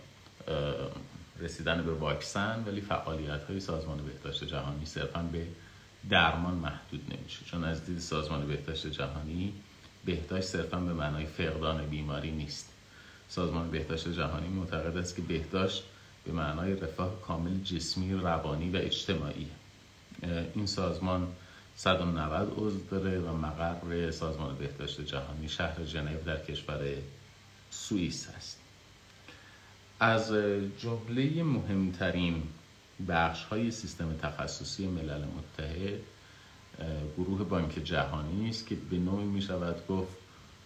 رسیدن 1.39 1.83
به 1.83 1.93
واکسن 1.93 2.63
ولی 2.67 2.81
فعالیت 2.81 3.43
های 3.43 3.59
سازمان 3.59 3.97
بهداشت 3.97 4.43
جهانی 4.43 4.85
صرفا 4.85 5.21
به 5.21 5.47
درمان 6.09 6.53
محدود 6.53 7.13
نمیشه. 7.13 7.45
چون 7.45 7.63
از 7.63 7.85
دید 7.85 7.99
سازمان 7.99 8.47
بهداشت 8.47 8.87
جهانی 8.87 9.53
بهداشت 10.05 10.47
صرفا 10.47 10.77
به 10.79 10.93
معنای 10.93 11.25
فقدان 11.25 11.85
بیماری 11.85 12.31
نیست. 12.31 12.69
سازمان 13.29 13.71
بهداشت 13.71 14.07
جهانی 14.07 14.47
معتقد 14.47 14.97
است 14.97 15.15
که 15.15 15.21
بهداشت 15.21 15.83
به 16.25 16.31
معنای 16.31 16.73
رفاه 16.73 17.21
کامل 17.21 17.63
جسمی، 17.63 18.13
روانی 18.13 18.69
و 18.69 18.77
اجتماعی. 18.77 19.47
این 20.55 20.65
سازمان 20.65 21.27
190 21.75 22.53
عضو 22.57 22.79
داره 22.91 23.19
و 23.19 23.37
مقر 23.37 24.11
سازمان 24.11 24.55
بهداشت 24.55 25.01
جهانی 25.01 25.49
شهر 25.49 25.83
ژنو 25.85 26.23
در 26.25 26.45
کشور 26.45 26.95
سوئیس 27.69 28.27
است 28.37 28.59
از 29.99 30.33
جمله 30.79 31.43
مهمترین 31.43 32.43
بخش 33.07 33.43
های 33.43 33.71
سیستم 33.71 34.17
تخصصی 34.21 34.87
ملل 34.87 35.23
متحد 35.23 35.99
گروه 37.17 37.43
بانک 37.43 37.79
جهانی 37.83 38.49
است 38.49 38.67
که 38.67 38.75
به 38.89 38.97
نوعی 38.97 39.25
می 39.25 39.41
شود 39.41 39.87
گفت 39.87 40.17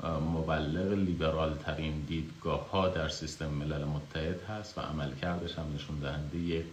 مبلغ 0.03 0.93
لیبرال 0.93 1.57
ترین 1.57 2.01
دیدگاه 2.01 2.69
ها 2.69 2.89
در 2.89 3.09
سیستم 3.09 3.47
ملل 3.47 3.83
متحد 3.83 4.41
هست 4.41 4.77
و 4.77 4.81
عملکردش 4.81 5.55
هم 5.55 5.73
نشون 5.75 5.99
دهنده 5.99 6.65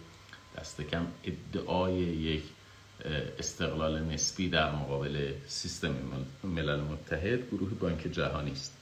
دست 0.57 0.81
کم 0.81 1.07
ادعای 1.23 1.95
یک 1.95 2.43
استقلال 3.39 4.03
نسبی 4.03 4.49
در 4.49 4.71
مقابل 4.71 5.33
سیستم 5.47 5.95
ملل 6.43 6.79
متحد 6.79 7.47
گروه 7.51 7.69
بانک 7.69 8.07
جهانی 8.11 8.51
است. 8.51 8.78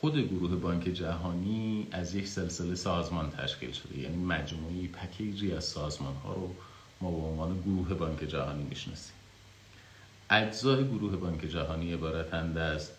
خود 0.00 0.18
گروه 0.18 0.56
بانک 0.56 0.84
جهانی 0.84 1.86
از 1.92 2.14
یک 2.14 2.28
سلسله 2.28 2.74
سازمان 2.74 3.30
تشکیل 3.30 3.72
شده. 3.72 3.98
یعنی 3.98 4.16
مجموعی 4.16 4.88
پکیجی 4.88 5.52
از 5.52 5.64
سازمان 5.64 6.14
ها 6.14 6.34
رو 6.34 6.54
ما 7.00 7.10
به 7.10 7.16
عنوان 7.16 7.60
گروه 7.60 7.94
بانک 7.94 8.24
جهانی 8.24 8.62
می‌شناسیم. 8.64 9.14
اجزای 10.30 10.84
گروه 10.84 11.16
بانک 11.16 11.40
جهانی 11.40 11.92
عبارتند 11.92 12.58
از 12.58 12.90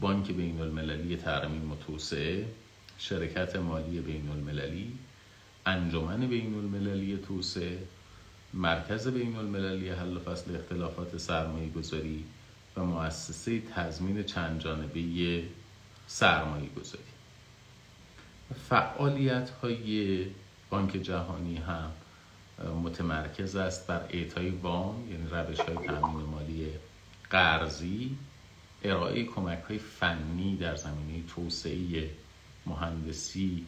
بانک 0.00 0.30
بین 0.30 0.60
المللی 0.60 1.16
ترمیم 1.16 1.72
و 1.72 1.76
توسعه 1.76 2.46
شرکت 2.98 3.56
مالی 3.56 4.00
بین 4.00 4.28
المللی 4.28 4.92
انجمن 5.66 6.26
بین 6.26 6.54
المللی 6.54 7.16
توسعه 7.16 7.78
مرکز 8.54 9.08
بین 9.08 9.36
المللی 9.36 9.88
حل 9.88 10.16
و 10.16 10.20
فصل 10.20 10.56
اختلافات 10.56 11.18
سرمایه 11.18 11.68
گذاری 11.70 12.24
و 12.76 12.84
مؤسسه 12.84 13.60
تضمین 13.60 14.22
چند 14.22 14.60
جانبه 14.60 15.00
سرمایه 16.06 16.68
گذاری 16.68 17.02
فعالیت 18.68 19.50
های 19.50 20.26
بانک 20.70 20.92
جهانی 20.92 21.56
هم 21.56 21.90
متمرکز 22.82 23.56
است 23.56 23.86
بر 23.86 24.04
اعطای 24.10 24.50
وام 24.50 25.10
یعنی 25.10 25.26
روش 25.30 25.60
های 25.60 25.86
تامین 25.86 26.26
مالی 26.26 26.70
قرضی. 27.30 28.18
ارائه 28.84 29.24
کمک 29.24 29.62
های 29.68 29.78
فنی 29.78 30.56
در 30.56 30.76
زمینه 30.76 31.26
توسعه 31.34 32.10
مهندسی 32.66 33.66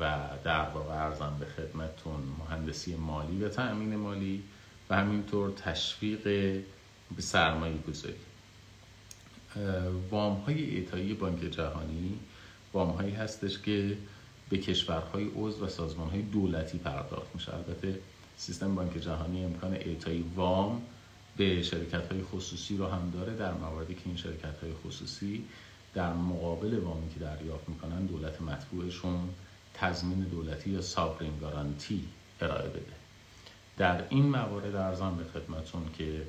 و 0.00 0.18
در 0.44 0.68
واقع 0.68 0.94
ارزم 0.94 1.36
به 1.40 1.46
خدمتون 1.46 2.20
مهندسی 2.38 2.96
مالی 2.96 3.44
و 3.44 3.48
تأمین 3.48 3.96
مالی 3.96 4.42
و 4.90 4.96
همینطور 4.96 5.50
تشویق 5.50 6.22
به 7.16 7.22
سرمایه 7.22 7.78
گذاری 7.78 8.14
وام 10.10 10.34
های 10.34 10.76
اعطایی 10.76 11.14
بانک 11.14 11.40
جهانی 11.40 12.18
وام 12.72 12.90
هایی 12.90 13.12
هستش 13.12 13.58
که 13.58 13.96
به 14.50 14.58
کشورهای 14.58 15.30
عضو 15.36 15.66
و 15.66 15.68
سازمان 15.68 16.10
های 16.10 16.22
دولتی 16.22 16.78
پرداخت 16.78 17.34
میشه. 17.34 17.54
البته 17.54 17.98
سیستم 18.36 18.74
بانک 18.74 18.98
جهانی 18.98 19.44
امکان 19.44 19.74
اعطای 19.74 20.24
وام 20.36 20.82
به 21.36 21.62
شرکت 21.62 22.12
های 22.12 22.22
خصوصی 22.22 22.76
رو 22.76 22.86
هم 22.86 23.10
داره 23.10 23.36
در 23.36 23.52
مواردی 23.52 23.94
که 23.94 24.00
این 24.06 24.16
شرکت 24.16 24.58
های 24.62 24.72
خصوصی 24.84 25.44
در 25.94 26.12
مقابل 26.12 26.78
وامی 26.78 27.14
که 27.14 27.20
دریافت 27.20 27.68
می‌کنن 27.68 28.06
دولت 28.06 28.42
مطبوعشون 28.42 29.28
تضمین 29.74 30.20
دولتی 30.20 30.70
یا 30.70 30.82
سابرین 30.82 31.38
گارانتی 31.40 32.04
ارائه 32.40 32.68
بده. 32.68 33.00
در 33.78 34.04
این 34.08 34.24
موارد 34.24 34.74
ارزان 34.76 35.16
به 35.16 35.24
خدمتون 35.24 35.82
که 35.98 36.22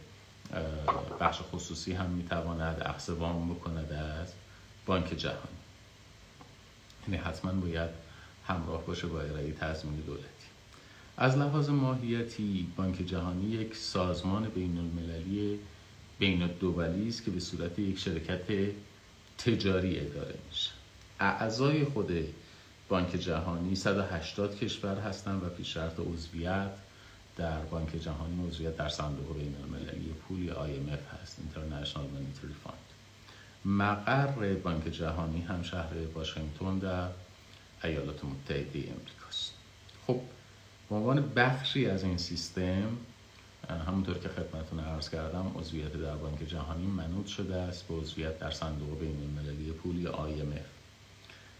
بخش 1.19 1.39
خصوصی 1.51 1.93
هم 1.93 2.09
می‌تواند 2.09 2.81
اخذ 2.85 3.09
وام 3.09 3.53
بکند 3.53 3.91
از 3.91 4.33
بانک 4.85 5.13
جهانی. 5.17 5.37
یعنی 7.07 7.17
حتما 7.17 7.51
باید 7.51 7.89
همراه 8.47 8.85
باشه 8.85 9.07
با 9.07 9.21
ارائه 9.21 9.51
تضمین 9.51 9.95
دولتی. 9.95 10.25
از 11.17 11.37
لحاظ 11.37 11.69
ماهیتی 11.69 12.67
بانک 12.75 12.95
جهانی 12.95 13.49
یک 13.49 13.75
سازمان 13.75 14.49
بین 14.49 14.77
المللی 14.77 15.59
بین 16.19 16.41
الدولی 16.41 17.07
است 17.07 17.23
که 17.23 17.31
به 17.31 17.39
صورت 17.39 17.79
یک 17.79 17.99
شرکت 17.99 18.73
تجاری 19.37 19.99
اداره 19.99 20.35
میشه. 20.49 20.71
اعضای 21.19 21.85
خود 21.85 22.11
بانک 22.89 23.11
جهانی 23.11 23.75
180 23.75 24.55
کشور 24.55 24.99
هستند 24.99 25.43
و 25.43 25.49
پیش 25.49 25.73
شرط 25.73 25.99
عضویت 25.99 26.71
در 27.41 27.59
بانک 27.61 27.95
جهانی 27.95 28.47
عضویت 28.47 28.77
در 28.77 28.89
صندوق 28.89 29.37
بین 29.37 29.55
المللی 29.63 30.13
پول 30.27 30.53
IMF 30.53 31.21
هست 31.21 31.37
International 31.37 32.07
Monetary 32.13 32.67
Fund. 32.67 32.91
مقر 33.65 34.53
بانک 34.53 34.87
جهانی 34.87 35.41
هم 35.41 35.63
شهر 35.63 35.93
واشنگتن 36.15 36.79
در 36.79 37.07
ایالات 37.83 38.25
متحده 38.25 38.79
امریکاست. 38.79 39.53
خب 40.07 40.19
به 40.89 40.95
عنوان 40.95 41.29
بخشی 41.35 41.85
از 41.85 42.03
این 42.03 42.17
سیستم 42.17 42.97
همونطور 43.87 44.17
که 44.17 44.29
خدمتون 44.29 44.79
عرض 44.79 45.09
کردم 45.09 45.51
عضویت 45.55 45.93
در 45.93 46.15
بانک 46.15 46.39
جهانی 46.49 46.87
منوط 46.87 47.27
شده 47.27 47.55
است 47.55 47.87
به 47.87 47.93
عضویت 47.93 48.39
در 48.39 48.51
صندوق 48.51 48.99
بین 48.99 49.17
المللی 49.23 49.71
پول 49.71 50.11
IMF 50.11 50.67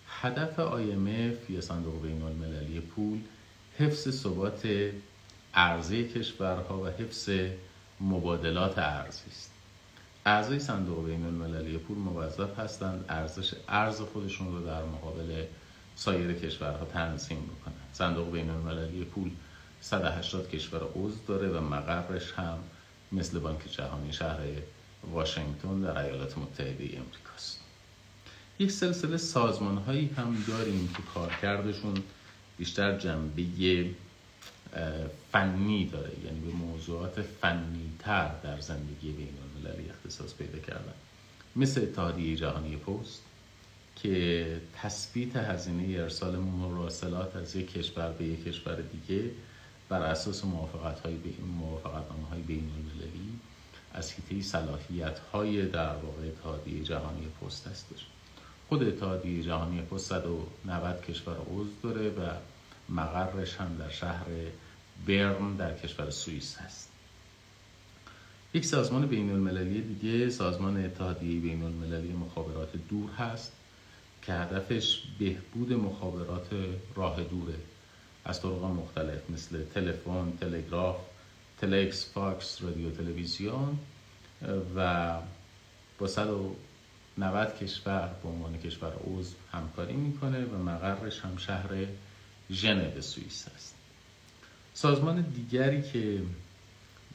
هدف 0.08 0.56
IMF 0.56 1.50
یا 1.50 1.62
صندوق 1.62 2.02
بین 2.02 2.22
المللی 2.22 2.80
پول 2.80 3.20
حفظ 3.78 4.10
ثبات 4.10 4.92
ارزی 5.54 6.08
کشورها 6.08 6.82
و 6.82 6.88
حفظ 6.88 7.30
مبادلات 8.00 8.78
ارزی 8.78 9.30
است. 9.32 9.52
اعضای 10.26 10.60
صندوق 10.60 11.06
بین 11.06 11.26
المللی 11.26 11.78
پول 11.78 11.98
موظف 11.98 12.60
هستند 12.60 13.06
ارزش 13.10 13.54
ارز 13.68 14.02
خودشون 14.02 14.52
رو 14.52 14.66
در 14.66 14.84
مقابل 14.84 15.44
سایر 15.96 16.34
کشورها 16.34 16.86
تنظیم 16.86 17.38
بکنن. 17.38 17.74
صندوق 17.94 18.32
بین 18.32 18.50
المللی 18.50 19.06
پول 19.06 19.32
180 19.82 20.50
کشور 20.50 20.82
عضو 20.96 21.18
داره 21.28 21.50
و 21.50 21.62
مقرش 21.62 22.32
هم 22.32 22.58
مثل 23.12 23.40
بانک 23.40 23.72
جهانی 23.72 24.14
شهر 24.14 24.40
واشنگتن 25.12 25.82
در 25.82 25.98
ایالات 25.98 26.38
متحده 26.38 26.84
امریکاست 26.84 27.60
یک 28.60 28.72
سلسله 28.72 29.18
سازمان 29.18 29.78
هایی 29.78 30.10
هم 30.18 30.44
داریم 30.48 30.94
که 30.98 31.04
کارکردشون 31.14 32.04
بیشتر 32.58 32.98
جنبه 32.98 33.44
فنی 35.32 35.86
داره 35.86 36.12
یعنی 36.26 36.40
به 36.40 36.52
موضوعات 36.52 37.22
فنی 37.22 37.92
تر 38.00 38.32
در 38.44 38.60
زندگی 38.60 39.12
بین 39.12 39.34
المللی 39.44 39.90
اختصاص 39.90 40.34
پیدا 40.34 40.60
کردن. 40.60 40.94
مثل 41.56 41.82
اتحادیه 41.82 42.36
جهانی 42.36 42.76
پست 42.76 43.22
که 43.96 44.62
تثبیت 44.82 45.36
هزینه 45.36 46.00
ارسال 46.00 46.36
مراسلات 46.36 47.36
از 47.36 47.56
یک 47.56 47.74
کشور 47.74 48.12
به 48.12 48.26
یک 48.26 48.44
کشور 48.44 48.76
دیگه 48.76 49.32
بر 49.90 50.02
اساس 50.02 50.46
موافقت 50.46 51.00
های 51.00 51.18
موافقت 51.60 52.06
های 52.32 52.42
بین 52.42 52.70
المللی 52.78 53.40
از 53.94 54.14
حیطه 54.14 54.48
صلاحیت 54.48 55.20
های 55.20 55.66
در 55.66 55.96
واقع 55.96 56.28
اتحادیه 56.28 56.84
جهانی 56.84 57.28
پست 57.42 57.68
هستش. 57.68 58.06
خود 58.70 58.84
اتحادیه 58.84 59.44
جهانی 59.44 59.82
پست 59.82 60.10
190 60.10 61.02
کشور 61.02 61.36
عضو 61.36 61.70
داره 61.84 62.10
و 62.10 62.30
مقرش 62.90 63.56
هم 63.56 63.78
در 63.80 63.90
شهر 63.90 64.26
برن 65.08 65.56
در 65.56 65.78
کشور 65.78 66.10
سوئیس 66.10 66.58
هست. 66.58 66.92
یک 68.54 68.66
سازمان 68.66 69.08
بین 69.08 69.32
المللی 69.32 69.82
دیگه 69.82 70.30
سازمان 70.30 70.86
اتحادیه 70.86 71.40
بین 71.40 71.64
المللی 71.64 72.14
مخابرات 72.14 72.70
دور 72.90 73.10
هست 73.10 73.52
که 74.22 74.34
هدفش 74.34 75.02
بهبود 75.20 75.74
مخابرات 75.74 76.50
راه 76.96 77.24
دوره. 77.24 77.56
از 78.26 78.42
طرق 78.42 78.64
مختلف 78.64 79.30
مثل 79.30 79.64
تلفن، 79.64 80.34
تلگراف، 80.42 80.98
تلکس 81.62 82.12
فاکس 82.14 82.62
رادیو 82.62 82.92
تلویزیون 82.92 83.80
و 84.76 85.18
با 86.00 86.08
190 86.08 87.58
کشور 87.60 88.16
به 88.24 88.30
عنوان 88.30 88.58
کشور 88.58 88.94
عضو 89.08 89.36
همکاری 89.52 89.94
می‌کنه 89.94 90.46
و 90.46 90.58
مقرش 90.58 91.20
هم 91.20 91.38
شهر 91.38 91.70
ژنو 92.52 93.02
سوئیس 93.02 93.48
است 93.56 93.81
سازمان 94.74 95.22
دیگری 95.22 95.82
که 95.82 96.22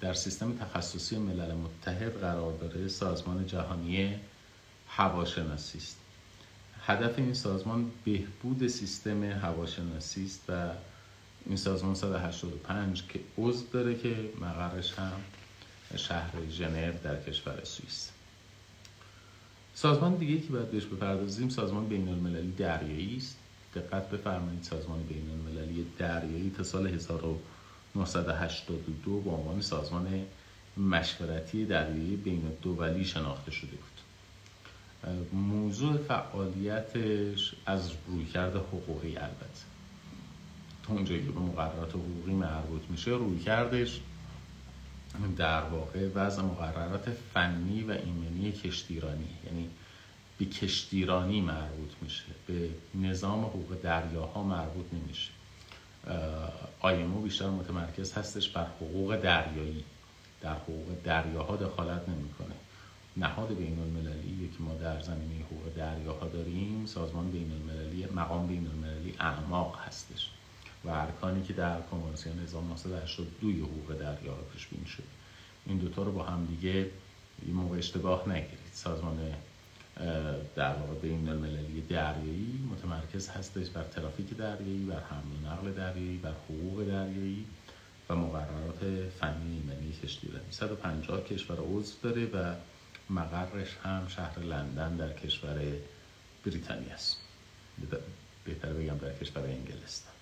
در 0.01 0.15
سیستم 0.15 0.57
تخصصی 0.57 1.19
ملل 1.19 1.55
متحد 1.55 2.21
قرار 2.21 2.53
داره 2.53 2.89
سازمان 2.89 3.47
جهانی 3.47 4.15
هواشناسی 4.89 5.79
است. 5.79 5.97
هدف 6.87 7.19
این 7.19 7.35
سازمان 7.35 7.91
بهبود 8.05 8.67
سیستم 8.67 9.25
هواشناسی 9.25 10.25
است 10.25 10.43
و 10.49 10.71
این 11.47 11.57
سازمان 11.57 11.95
185 11.95 13.03
که 13.09 13.21
عضو 13.39 13.67
داره 13.73 13.95
که 13.95 14.31
مقرش 14.41 14.95
هم 14.95 15.13
شهر 15.97 16.31
ژنو 16.51 16.93
در 17.05 17.23
کشور 17.23 17.65
سوئیس. 17.65 18.11
سازمان 19.75 20.15
دیگه 20.15 20.41
که 20.41 20.53
باید 20.53 20.71
بهش 20.71 20.85
بپردازیم 20.85 21.49
سازمان 21.49 21.89
بین 21.89 22.09
المللی 22.09 22.53
دریایی 22.53 23.17
است. 23.17 23.39
دقت 23.75 24.11
بفرمایید 24.11 24.63
سازمان 24.63 25.03
بین 25.03 25.31
المللی 25.31 25.87
دریایی 25.99 26.51
تا 26.57 26.63
سال 26.63 26.87
1982 26.87 29.21
به 29.21 29.31
عنوان 29.31 29.61
سازمان 29.61 30.27
مشورتی 30.77 31.65
دریایی 31.65 32.17
بین 32.17 32.53
دولی 32.63 33.05
شناخته 33.05 33.51
شده 33.51 33.71
بود. 33.71 33.97
موضوع 35.33 35.97
فعالیتش 35.97 37.55
از 37.67 37.93
رویکرد 38.07 38.57
حقوقی 38.57 39.17
البته. 39.17 39.65
تا 40.83 40.93
اونجایی 40.93 41.27
که 41.27 41.33
به 41.33 41.41
مقررات 41.41 41.91
حقوقی 41.91 42.33
مربوط 42.33 42.83
میشه 42.91 43.11
رویکردش 43.11 44.01
در 45.37 45.63
واقع 45.63 46.09
وضع 46.15 46.43
مقررات 46.43 47.11
فنی 47.35 47.83
و 47.83 47.91
ایمنی 47.91 48.53
کشتیرانی 48.53 49.29
یعنی 49.47 49.71
به 50.39 50.45
کشتیرانی 50.45 51.41
مربوط 51.41 51.91
میشه. 52.03 52.25
به 52.47 52.71
نظام 52.95 53.45
حقوق 53.45 53.81
دریاها 53.83 54.43
مربوط 54.43 54.87
نمیشه. 54.93 55.31
آیمو 56.81 57.21
بیشتر 57.21 57.51
متمرکز 57.51 58.13
هستش 58.13 58.49
بر 58.49 58.67
حقوق 58.67 59.17
دریایی. 59.17 59.85
در 60.41 60.55
حقوق 60.55 61.03
دریاها 61.05 61.57
دخالت 61.57 62.09
نمی‌کنه. 62.09 62.55
نهاد 63.17 63.57
بین 63.57 63.79
المللی 63.79 64.51
که 64.57 64.63
ما 64.63 64.75
در 64.75 65.01
زمینه 65.01 65.45
حقوق 65.45 65.75
دریاها 65.77 66.29
داریم 66.29 66.87
سازمان 66.87 67.31
بین 67.31 67.53
المللی 67.53 68.07
مقام 68.15 68.47
بین 68.47 68.67
المللی 68.67 69.15
اعماق 69.21 69.79
هستش. 69.87 70.31
و 70.85 70.89
ارکانی 70.89 71.43
که 71.43 71.53
در 71.53 71.81
کنوانسیون 71.81 72.39
1982 72.39 73.65
حقوق 73.65 73.99
دریاها 73.99 74.43
پیش 74.53 74.67
بینی 74.67 74.87
شد 74.87 75.03
این 75.67 75.79
دوتا 75.79 76.03
رو 76.03 76.13
با 76.13 76.23
هم 76.23 76.47
دیگه 76.47 76.91
این 77.43 77.55
موقع 77.55 77.79
اشتباه 77.79 78.29
نگیرید. 78.29 78.71
سازمان 78.73 79.35
در 80.57 80.75
واقع 80.75 80.95
بین 81.03 81.29
المللی 81.29 81.81
دریایی 81.89 82.69
متمرکز 82.73 83.29
هستش 83.29 83.69
بر 83.69 83.85
ترافیک 83.85 84.37
دریایی 84.37 84.85
بر 84.85 85.01
حمل 85.01 85.45
و 85.45 85.49
نقل 85.49 85.73
دریایی 85.73 86.19
بر 86.19 86.33
حقوق 86.33 86.85
دریایی 86.85 87.47
و 88.09 88.17
مقررات 88.17 88.81
فنی 89.21 89.63
ایمنی 89.63 89.93
کشتیرانی 90.03 90.45
150 90.51 91.25
کشور 91.25 91.57
عضو 91.61 91.95
داره 92.03 92.27
و 92.27 92.55
مقرش 93.11 93.77
هم 93.83 94.09
شهر 94.09 94.39
لندن 94.39 94.97
در 94.97 95.13
کشور 95.13 95.63
بریتانیا 96.47 96.95
است. 96.95 97.17
بهتر 98.45 98.73
بگم 98.73 98.99
در 98.99 99.15
کشور 99.15 99.43
انگلستان. 99.43 100.13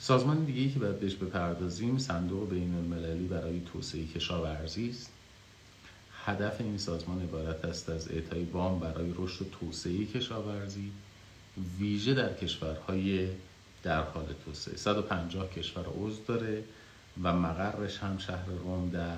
سازمان 0.00 0.44
دیگه 0.44 0.72
که 0.72 0.78
باید 0.78 1.00
بهش 1.00 1.14
بپردازیم 1.14 1.98
صندوق 1.98 2.50
بین 2.50 2.74
المللی 2.74 3.26
برای 3.26 3.60
توسعه 3.60 4.06
کشاورزی 4.06 4.90
است. 4.90 5.12
هدف 6.24 6.60
این 6.60 6.78
سازمان 6.78 7.22
عبارت 7.22 7.64
است 7.64 7.88
از 7.88 8.10
اعطای 8.10 8.44
وام 8.44 8.78
برای 8.78 9.14
رشد 9.16 9.42
و 9.42 9.48
توسعه 9.60 10.06
کشاورزی 10.06 10.92
ویژه 11.78 12.14
در 12.14 12.34
کشورهای 12.34 13.28
در 13.82 14.02
حال 14.02 14.26
توسعه. 14.44 14.76
150 14.76 15.50
کشور 15.50 15.84
عضو 16.00 16.22
داره 16.26 16.64
و 17.22 17.32
مقرش 17.32 17.98
هم 17.98 18.18
شهر 18.18 18.46
روم 18.46 18.90
در 18.90 19.16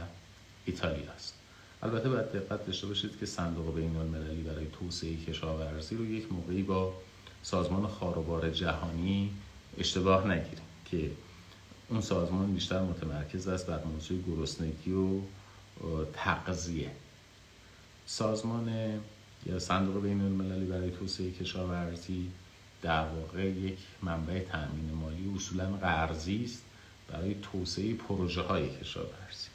ایتالیا 0.66 1.12
است. 1.12 1.34
البته 1.82 2.08
باید 2.08 2.32
دقت 2.32 2.66
داشته 2.66 2.86
باشید 2.86 3.18
که 3.20 3.26
صندوق 3.26 3.74
بین 3.74 3.96
المللی 3.96 4.42
برای 4.42 4.66
توسعه 4.80 5.16
کشاورزی 5.16 5.96
رو 5.96 6.04
یک 6.04 6.32
موقعی 6.32 6.62
با 6.62 6.94
سازمان 7.42 7.86
خاروبار 7.86 8.50
جهانی 8.50 9.30
اشتباه 9.78 10.26
نگیریم 10.26 10.64
که 10.90 11.10
اون 11.88 12.00
سازمان 12.00 12.54
بیشتر 12.54 12.82
متمرکز 12.82 13.48
است 13.48 13.66
بر 13.66 13.84
موضوع 13.84 14.18
گرسنگی 14.18 14.92
و 14.92 15.20
تغذیه. 16.14 16.90
سازمان 18.06 19.00
یا 19.46 19.58
صندوق 19.58 20.02
بین 20.02 20.20
المللی 20.20 20.64
برای 20.64 20.90
توسعه 20.90 21.30
کشاورزی 21.30 22.30
در 22.82 23.06
واقع 23.06 23.46
یک 23.46 23.78
منبع 24.02 24.38
تأمین 24.38 24.92
مالی 24.92 25.32
اصولا 25.36 25.72
قرضی 25.72 26.44
است 26.44 26.62
برای 27.08 27.36
توسعه 27.42 27.94
پروژه 27.94 28.40
های 28.40 28.68
کشاورزی. 28.78 29.48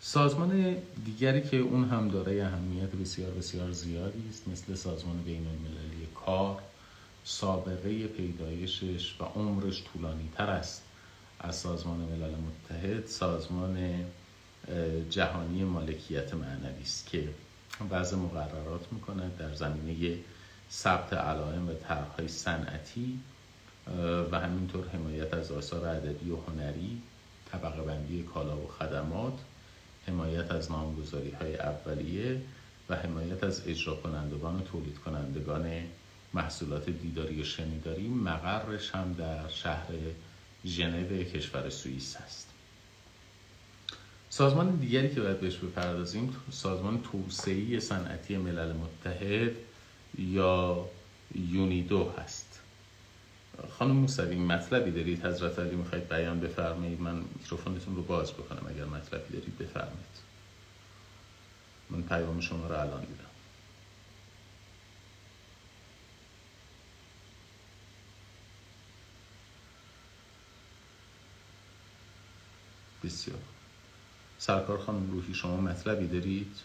سازمان 0.00 0.76
دیگری 1.04 1.42
که 1.42 1.56
اون 1.56 1.84
هم 1.84 2.08
دارای 2.08 2.40
اهمیت 2.40 2.90
بسیار 2.90 3.30
بسیار 3.30 3.72
زیادی 3.72 4.28
است 4.30 4.48
مثل 4.48 4.74
سازمان 4.74 5.22
بین 5.22 5.46
المللی 5.46 6.06
کار 6.14 6.62
سابقه 7.24 8.06
پیدایشش 8.06 9.14
و 9.20 9.24
عمرش 9.24 9.84
طولانی 9.92 10.28
تر 10.34 10.50
است 10.50 10.82
از 11.40 11.56
سازمان 11.56 11.98
ملل 11.98 12.34
متحد. 12.34 13.06
سازمان 13.06 14.04
جهانی 15.10 15.64
مالکیت 15.64 16.34
معنوی 16.34 16.82
است 16.82 17.06
که 17.06 17.28
بعض 17.90 18.14
مقررات 18.14 18.92
می‌کنه 18.92 19.30
در 19.38 19.54
زمینه 19.54 20.18
ثبت 20.72 21.12
علائم 21.12 21.68
و 21.68 21.74
طرحهای 21.74 22.28
صنعتی 22.28 23.20
و 24.32 24.40
همینطور 24.40 24.88
حمایت 24.88 25.34
از 25.34 25.52
آثار 25.52 25.88
ادبی 25.88 26.30
و 26.30 26.36
هنری 26.36 27.02
طبقه 27.52 27.82
بندی 27.82 28.22
کالا 28.22 28.56
و 28.56 28.68
خدمات 28.78 29.38
حمایت 30.06 30.50
از 30.50 30.70
نامگذاری 30.70 31.30
های 31.30 31.56
اولیه 31.56 32.40
و 32.88 32.96
حمایت 32.96 33.44
از 33.44 33.62
اجرا 33.66 33.94
کنندگان 33.94 34.56
و 34.56 34.60
تولید 34.60 34.98
کنندگان 34.98 35.82
محصولات 36.34 36.90
دیداری 36.90 37.40
و 37.40 37.44
شنیداری. 37.44 38.08
مقرش 38.08 38.90
هم 38.90 39.12
در 39.12 39.48
شهر 39.48 39.86
ژنو 40.66 41.24
کشور 41.24 41.70
سوئیس 41.70 42.16
است. 42.16 42.49
سازمان 44.32 44.76
دیگری 44.76 45.14
که 45.14 45.20
باید 45.20 45.40
بهش 45.40 45.56
بپردازیم 45.56 46.36
سازمان 46.50 47.02
توسعه 47.02 47.80
صنعتی 47.80 48.36
ملل 48.36 48.72
متحد 48.72 49.56
یا 50.18 50.88
یونیدو 51.34 52.10
هست. 52.18 52.60
خانم 53.78 53.92
موسوی 53.96 54.36
مطلبی 54.36 54.90
دارید؟ 54.90 55.26
حضرت 55.26 55.58
علی 55.58 55.76
می‌خواید 55.76 56.08
بیان 56.08 56.40
بفرمایید؟ 56.40 57.00
من 57.00 57.16
میکروفونتون 57.38 57.96
رو 57.96 58.02
باز 58.02 58.32
بکنم 58.32 58.66
اگر 58.68 58.84
مطلبی 58.84 59.32
دارید 59.32 59.58
بفرمایید. 59.58 60.20
من 61.90 62.02
پیام 62.02 62.40
شما 62.40 62.66
رو 62.66 62.74
الان 62.74 63.00
دیدم 63.00 63.24
بسیار 73.04 73.38
سرکار 74.40 74.78
خانم 74.78 75.12
روحی 75.12 75.34
شما 75.34 75.58
مطلبی 75.62 76.08
دارید؟ 76.08 76.58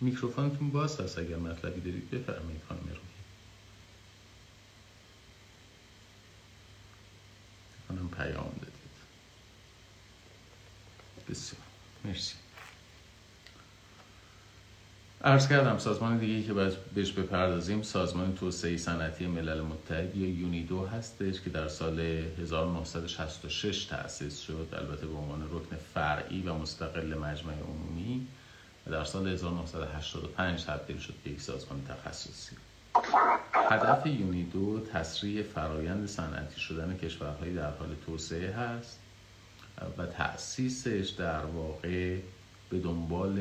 میکروفونتون 0.00 0.72
باز 0.72 1.00
هست 1.00 1.18
اگر 1.18 1.36
مطلبی 1.38 1.82
دارید 1.82 2.10
بفرمایید 2.10 2.62
خانم 2.68 2.80
روحی. 2.88 3.24
خانم 7.88 8.10
پیام. 8.10 8.57
بسیار. 11.30 11.62
مرسی. 12.04 12.34
عرض 15.24 15.48
کردم 15.48 15.78
سازمان 15.78 16.18
دیگه 16.18 16.46
که 16.46 16.52
باید 16.52 16.72
بهش 16.94 17.12
بپردازیم 17.12 17.82
سازمان 17.82 18.34
توسعه 18.34 18.76
صنعتی 18.76 19.26
ملل 19.26 19.60
متحد 19.60 20.16
یا 20.16 20.28
یونیدو 20.28 20.86
هستش 20.86 21.40
که 21.40 21.50
در 21.50 21.68
سال 21.68 22.00
1966 22.00 23.84
تأسیس 23.84 24.40
شد 24.40 24.68
البته 24.72 25.06
به 25.06 25.14
عنوان 25.14 25.42
رکن 25.42 25.76
فرعی 25.94 26.42
و 26.42 26.54
مستقل 26.54 27.14
مجمع 27.14 27.52
عمومی 27.52 28.26
و 28.86 28.90
در 28.90 29.04
سال 29.04 29.28
1985 29.28 30.64
تبدیل 30.64 30.98
شد 30.98 31.14
به 31.24 31.30
یک 31.30 31.40
سازمان 31.40 31.82
تخصصی. 31.88 32.56
هدف 33.52 34.06
یونیدو 34.06 34.86
تسریع 34.92 35.42
فرایند 35.42 36.08
صنعتی 36.08 36.60
شدن 36.60 36.96
کشورهای 36.96 37.54
در 37.54 37.70
حال 37.70 37.94
توسعه 38.06 38.52
هست. 38.52 39.00
و 39.98 40.06
تأسیسش 40.06 41.08
در 41.18 41.44
واقع 41.44 42.18
به 42.70 42.78
دنبال 42.78 43.38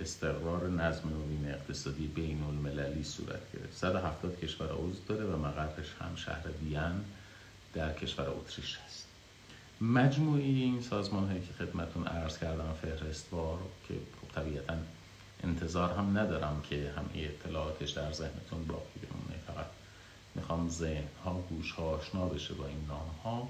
استقرار 0.00 0.68
نظم 0.68 1.08
نوین 1.08 1.48
اقتصادی 1.48 2.06
بین 2.06 2.42
المللی 2.42 3.04
صورت 3.04 3.52
گرفت. 3.52 3.76
170 3.76 4.40
کشور 4.40 4.66
عضو 4.66 5.04
داره 5.08 5.24
و 5.24 5.38
مقرش 5.38 5.86
هم 6.00 6.16
شهر 6.16 6.44
وین 6.62 7.04
در 7.74 7.92
کشور 7.92 8.28
اتریش 8.28 8.78
هست. 8.86 9.06
مجموعی 9.80 10.62
این 10.62 10.82
سازمان 10.82 11.28
هایی 11.28 11.40
که 11.40 11.64
خدمتون 11.64 12.06
عرض 12.06 12.38
کردم 12.38 12.74
فهرستوار 12.82 13.58
که 13.88 13.94
خب 13.94 14.40
طبیعتا 14.40 14.76
انتظار 15.44 15.92
هم 15.92 16.18
ندارم 16.18 16.62
که 16.70 16.92
همه 16.96 17.24
اطلاعاتش 17.24 17.90
در 17.90 18.12
ذهنتون 18.12 18.64
باقی 18.68 19.00
بمونه. 19.02 19.40
فقط 19.46 19.66
می‌خوام 20.34 20.68
ذهن 20.68 21.08
ها 21.24 21.44
گوش 21.48 21.72
ها 21.72 21.82
آشنا 21.82 22.26
بشه 22.26 22.54
با 22.54 22.66
این 22.66 22.84
نام 22.88 23.10
ها 23.24 23.48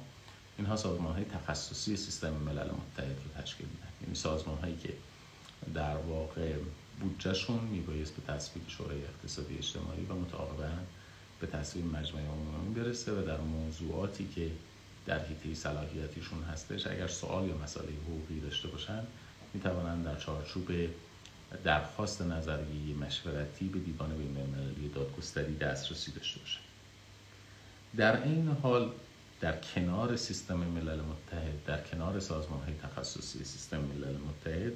اینها 0.59 0.77
سازمان 0.77 1.15
های 1.15 1.25
تخصصی 1.25 1.97
سیستم 1.97 2.31
ملل 2.31 2.71
متحد 2.71 3.17
رو 3.25 3.43
تشکیل 3.43 3.67
میدن. 3.67 3.89
یعنی 4.03 4.15
سازمان 4.15 4.59
هایی 4.59 4.77
که 4.77 4.93
در 5.75 5.97
واقع 5.97 6.53
بودجهشون 7.01 7.61
میبایست 7.61 8.17
به 8.17 8.33
تصویب 8.33 8.69
شورای 8.69 9.05
اقتصادی 9.05 9.59
اجتماعی 9.59 10.05
و 10.05 10.15
متعاقبا 10.15 10.69
به 11.41 11.47
تصویب 11.47 11.97
مجمع 11.97 12.21
عمومی 12.21 12.75
برسه 12.75 13.13
و 13.13 13.27
در 13.27 13.41
موضوعاتی 13.41 14.29
که 14.35 14.51
در 15.07 15.25
حیطه 15.25 15.55
صلاحیتیشون 15.55 16.43
هستش 16.43 16.87
اگر 16.87 17.07
سوال 17.07 17.49
یا 17.49 17.57
مسئله 17.57 17.89
حقوقی 18.07 18.41
داشته 18.41 18.69
باشن 18.69 19.03
می‌توانند 19.55 20.05
در 20.05 20.17
چارچوب 20.17 20.71
درخواست 21.65 22.23
نظریه 22.23 22.95
مشورتی 23.01 23.69
به 23.69 23.79
دیوان 23.79 24.17
بین 24.17 24.37
المللی 24.37 24.89
دادگستری 24.89 25.57
دسترسی 25.57 26.13
داشته 26.13 26.41
باشند 26.41 26.65
در 27.97 28.23
این 28.23 28.57
حال 28.63 28.91
در 29.41 29.61
کنار 29.61 30.17
سیستم 30.17 30.57
ملل 30.57 31.01
متحد 31.01 31.65
در 31.67 31.83
کنار 31.83 32.21
سازمان 32.21 32.61
های 32.61 32.75
تخصصی 32.83 33.45
سیستم 33.45 33.81
ملل 33.81 34.17
متحد 34.17 34.73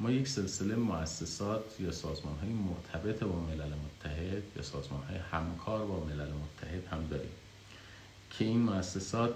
ما 0.00 0.10
یک 0.10 0.28
سلسله 0.28 0.74
مؤسسات 0.74 1.80
یا 1.80 1.92
سازمان 1.92 2.38
های 2.38 2.50
مرتبط 2.50 3.22
با 3.22 3.40
ملل 3.40 3.72
متحد 3.74 4.42
یا 4.56 4.62
سازمان 4.62 5.02
های 5.02 5.16
همکار 5.16 5.86
با 5.86 6.04
ملل 6.04 6.32
متحد 6.32 6.86
هم 6.90 7.06
داریم 7.06 7.30
که 8.30 8.44
این 8.44 8.58
مؤسسات 8.58 9.34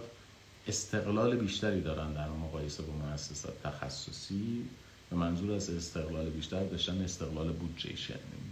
استقلال 0.66 1.36
بیشتری 1.36 1.80
دارن 1.80 2.12
در 2.12 2.28
مقایسه 2.28 2.82
با 2.82 2.92
مؤسسات 2.92 3.62
تخصصی 3.62 4.64
به 5.10 5.16
منظور 5.16 5.52
از 5.52 5.70
استقلال 5.70 6.30
بیشتر 6.30 6.64
داشتن 6.64 7.02
استقلال 7.02 7.52
بودجه 7.52 7.94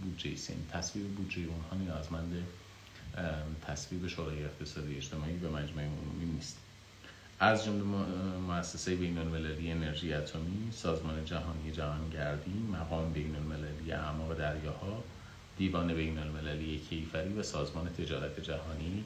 بودجه 0.01 0.29
این 0.29 0.65
تصویب 0.71 1.15
بودجه 1.15 1.41
اونها 1.41 1.75
نیازمند 1.75 2.45
تصویب 3.61 4.07
شورای 4.07 4.43
اقتصادی 4.43 4.95
اجتماعی 4.95 5.37
به 5.37 5.49
مجمع 5.49 5.87
از 7.39 7.65
جمله 7.65 7.83
مؤسسه 8.47 8.95
بین 8.95 9.17
المللی 9.17 9.71
انرژی 9.71 10.13
اتمی، 10.13 10.71
سازمان 10.71 11.25
جهانی 11.25 11.71
جهانگردی، 11.71 12.67
مقام 12.71 13.13
بین 13.13 13.35
المللی 13.35 13.91
اعماق 13.91 14.37
دریاها، 14.37 15.03
دیوان 15.57 15.93
بین 15.93 16.17
المللی 16.17 16.79
کیفری 16.89 17.33
و 17.33 17.43
سازمان 17.43 17.89
تجارت 17.89 18.39
جهانی 18.39 19.03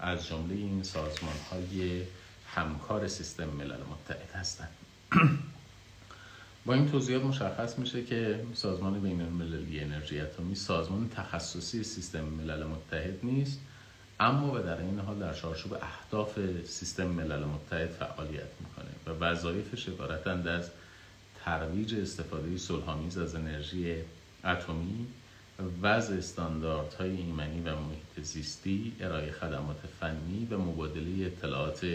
از 0.00 0.26
جمله 0.26 0.54
این 0.54 0.82
سازمان 0.82 1.36
های 1.50 2.02
همکار 2.46 3.08
سیستم 3.08 3.44
ملل 3.48 3.80
متحد 3.90 4.30
هستند. 4.34 4.70
با 6.66 6.74
این 6.74 6.90
توضیحات 6.90 7.24
مشخص 7.24 7.78
میشه 7.78 8.04
که 8.04 8.44
سازمان 8.54 9.00
بین 9.00 9.20
المللی 9.20 9.80
انرژی 9.80 10.20
اتمی 10.20 10.54
سازمان 10.54 11.08
تخصصی 11.08 11.84
سیستم 11.84 12.24
ملل 12.24 12.64
متحد 12.64 13.18
نیست 13.22 13.60
اما 14.20 14.54
و 14.54 14.58
در 14.58 14.80
این 14.80 14.98
حال 14.98 15.18
در 15.18 15.34
چارچوب 15.34 15.74
اهداف 15.82 16.38
سیستم 16.64 17.06
ملل 17.06 17.44
متحد 17.44 17.88
فعالیت 17.88 18.48
می‌کنه 18.60 18.90
و 19.06 19.24
وظایفش 19.24 19.88
عبارتند 19.88 20.48
از 20.48 20.70
ترویج 21.44 21.94
استفاده 21.94 22.58
صلحآمیز 22.58 23.18
از 23.18 23.34
انرژی 23.34 23.94
اتمی 24.44 25.06
وضع 25.82 26.14
استانداردهای 26.14 27.10
ایمنی 27.10 27.60
و 27.60 27.76
محیط 27.76 28.22
زیستی 28.22 28.92
ارائه 29.00 29.32
خدمات 29.32 29.78
فنی 30.00 30.48
و 30.50 30.58
مبادله 30.58 31.26
اطلاعات 31.26 31.86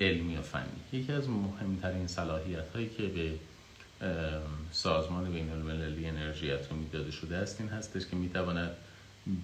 علمی 0.00 0.36
و 0.36 0.42
فنی. 0.42 1.00
یکی 1.00 1.12
از 1.12 1.28
مهمترین 1.28 2.06
صلاحیت 2.06 2.68
هایی 2.74 2.88
که 2.88 3.02
به 3.02 3.32
سازمان 4.72 5.32
بین 5.32 5.50
المللی 5.50 6.06
انرژی 6.06 6.50
اتمی 6.50 6.88
داده 6.88 7.10
شده 7.10 7.36
است 7.36 7.60
این 7.60 7.70
هستش 7.70 8.06
که 8.06 8.16
می‌تواند 8.16 8.70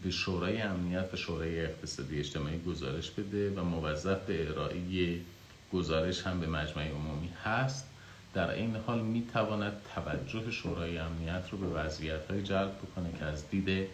به 0.03 0.11
شورای 0.11 0.63
امنیت 0.63 1.09
و 1.13 1.17
شورای 1.17 1.65
اقتصادی 1.65 2.19
اجتماعی 2.19 2.59
گزارش 2.59 3.11
بده 3.11 3.51
و 3.51 3.65
موظف 3.65 4.25
به 4.27 4.51
ارائه 4.51 5.21
گزارش 5.73 6.23
هم 6.23 6.41
به 6.41 6.47
مجمع 6.47 6.89
عمومی 6.89 7.31
هست. 7.45 7.89
در 8.35 8.51
این 8.51 8.77
حال 8.77 9.01
می‌تواند 9.01 9.73
توجه 9.95 10.51
شورای 10.51 10.99
امنیت 10.99 11.45
رو 11.53 11.59
به 11.59 11.67
وضعیت 11.67 12.31
های 12.31 12.43
جلب 12.43 12.73
بکنه 12.79 13.13
که 13.19 13.25
از 13.25 13.51
دید 13.51 13.89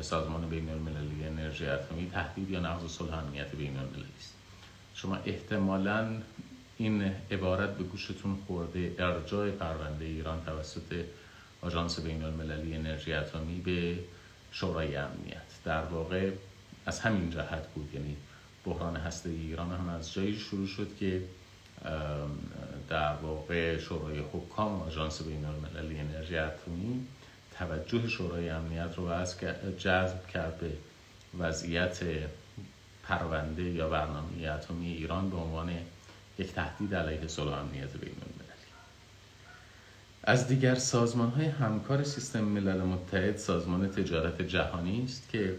سازمان 0.00 0.48
بین 0.48 0.70
المللی 0.70 1.24
انرژی 1.24 1.66
اتمی 1.66 2.10
تهدید 2.10 2.50
یا 2.50 2.60
نقض 2.60 2.90
صلح 2.90 3.18
امنیت 3.18 3.54
بین 3.54 3.76
المللی 3.76 4.12
است. 4.18 4.34
شما 4.94 5.16
احتمالاً 5.16 6.06
این 6.78 7.12
عبارت 7.30 7.76
به 7.76 7.84
گوشتون 7.84 8.38
خورده 8.46 8.94
ارجاع 8.98 9.50
پرونده 9.50 10.04
ایران 10.04 10.44
توسط 10.44 11.04
آژانس 11.62 12.00
بین 12.00 12.22
المللی 12.22 12.74
انرژی 12.74 13.12
اتمی 13.12 13.60
به 13.60 13.98
شورای 14.54 14.96
امنیت. 14.96 15.42
در 15.64 15.84
واقع 15.84 16.30
از 16.86 17.00
همین 17.00 17.30
جهت 17.30 17.66
بود. 17.74 17.94
یعنی 17.94 18.16
بحران 18.64 18.96
هسته 18.96 19.30
ایران 19.30 19.72
هم 19.72 19.88
از 19.88 20.12
جایی 20.12 20.38
شروع 20.38 20.66
شد 20.66 20.96
که 21.00 21.22
در 22.88 23.14
واقع 23.22 23.78
شورای 23.78 24.18
حکام 24.18 24.82
آژانس 24.82 25.22
بین 25.22 25.44
المللی 25.44 25.98
انرژی 25.98 26.38
اتمی 26.38 27.06
توجه 27.58 28.08
شورای 28.08 28.48
امنیت 28.48 28.94
رو 28.96 29.24
جذب 29.78 30.26
کرد 30.26 30.58
به 30.58 30.70
وضعیت 31.38 32.00
پرونده 33.02 33.62
یا 33.62 33.88
برنامه 33.88 34.48
اتمی 34.48 34.86
ایران 34.86 35.30
به 35.30 35.36
عنوان 35.36 35.72
یک 36.38 36.52
تهدید 36.52 36.94
علیه 36.94 37.28
صلح 37.28 37.52
امنیت 37.52 37.96
بین 37.96 38.14
از 40.26 40.48
دیگر 40.48 40.74
سازمان 40.74 41.30
های 41.30 41.46
همکار 41.46 42.04
سیستم 42.04 42.40
ملل 42.40 42.80
متحد 42.80 43.36
سازمان 43.36 43.88
تجارت 43.88 44.42
جهانی 44.42 45.04
است 45.04 45.28
که 45.28 45.56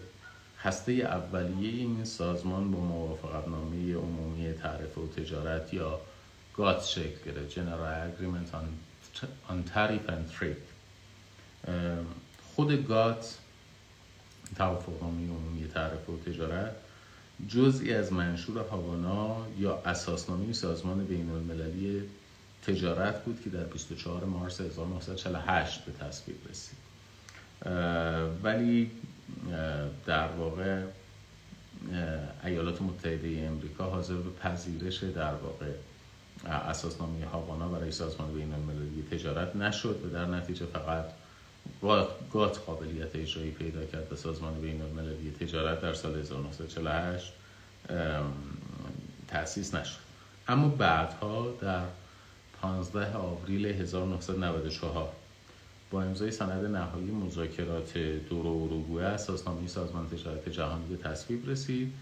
هسته 0.59 0.91
اولیه 0.91 1.69
این 1.69 2.03
سازمان 2.03 2.71
با 2.71 2.79
موافقت 2.79 3.47
نامه 3.47 3.95
عمومی 3.95 4.53
تعرفه 4.53 5.01
و 5.01 5.07
تجارت 5.07 5.73
یا 5.73 5.99
گات 6.53 6.83
شکل 6.83 7.15
گرفت 7.25 7.51
General 7.51 8.09
Agreement 8.09 8.55
on, 8.55 9.55
Tariff 9.73 10.09
and 10.09 10.39
Trade. 10.39 10.65
خود 12.55 12.87
گات 12.87 13.37
توافق 14.57 15.03
نامه 15.03 15.27
عمومی 15.27 15.67
تعرفه 15.67 16.11
و 16.11 16.17
تجارت 16.17 16.75
جزئی 17.47 17.93
از 17.93 18.13
منشور 18.13 18.57
هاوانا 18.57 19.37
یا 19.59 19.81
اساسنامه 19.85 20.53
سازمان 20.53 21.05
بین 21.05 21.29
المللی 21.29 22.03
تجارت 22.67 23.23
بود 23.23 23.41
که 23.43 23.49
در 23.49 23.63
24 23.63 24.23
مارس 24.23 24.61
1948 24.61 25.85
به 25.85 25.91
تصویب 25.91 26.37
رسید. 26.49 26.77
ولی 28.43 28.91
در 30.05 30.27
واقع 30.27 30.81
ایالات 32.43 32.81
متحده 32.81 33.47
امریکا 33.47 33.83
حاضر 33.83 34.13
به 34.13 34.29
پذیرش 34.29 35.03
در 35.03 35.33
واقع 35.33 35.71
اساسنامه 36.45 37.25
هاوانا 37.25 37.67
برای 37.67 37.91
سازمان 37.91 38.33
بین 38.33 38.53
المللی 38.53 39.03
تجارت 39.11 39.55
نشد 39.55 39.99
و 40.05 40.09
در 40.09 40.25
نتیجه 40.25 40.65
فقط 40.65 41.05
گات 42.33 42.59
قابلیت 42.65 43.15
اجرایی 43.15 43.51
پیدا 43.51 43.85
کرد 43.85 44.09
به 44.09 44.15
سازمان 44.15 44.61
بین 44.61 44.81
المللی 44.81 45.31
تجارت 45.39 45.81
در 45.81 45.93
سال 45.93 46.19
1948 46.19 47.33
تأسیس 49.27 49.75
نشد. 49.75 49.99
اما 50.47 50.67
بعدها 50.67 51.51
در 51.61 51.85
15 52.65 53.17
آوریل 53.17 53.65
1994 53.65 55.09
با 55.91 56.03
امضای 56.03 56.31
سند 56.31 56.65
نهایی 56.65 57.11
مذاکرات 57.11 57.97
دور 57.97 58.47
اروگوئه 58.47 59.05
اساسنامه 59.05 59.67
سازمان 59.67 60.09
تجارت 60.09 60.49
جهانی 60.49 60.95
به 60.95 61.03
تصویب 61.03 61.49
رسید 61.49 61.93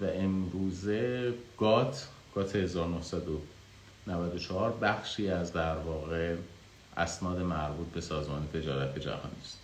و 0.00 0.04
امروزه 0.04 1.34
گات 1.58 2.08
گات 2.34 2.56
1994 2.56 4.72
بخشی 4.72 5.28
از 5.28 5.52
در 5.52 5.76
واقع 5.76 6.36
اسناد 6.96 7.40
مربوط 7.40 7.86
به 7.86 8.00
سازمان 8.00 8.48
تجارت 8.54 8.98
جهانی 8.98 9.40
است. 9.42 9.58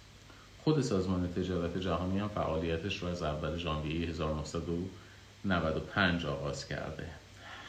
خود 0.64 0.80
سازمان 0.80 1.32
تجارت 1.32 1.78
جهانی 1.78 2.18
هم 2.18 2.28
فعالیتش 2.28 3.02
رو 3.02 3.08
از 3.08 3.22
اول 3.22 3.56
ژانویه 3.56 4.08
1995 4.08 6.26
آغاز 6.26 6.68
کرده. 6.68 7.06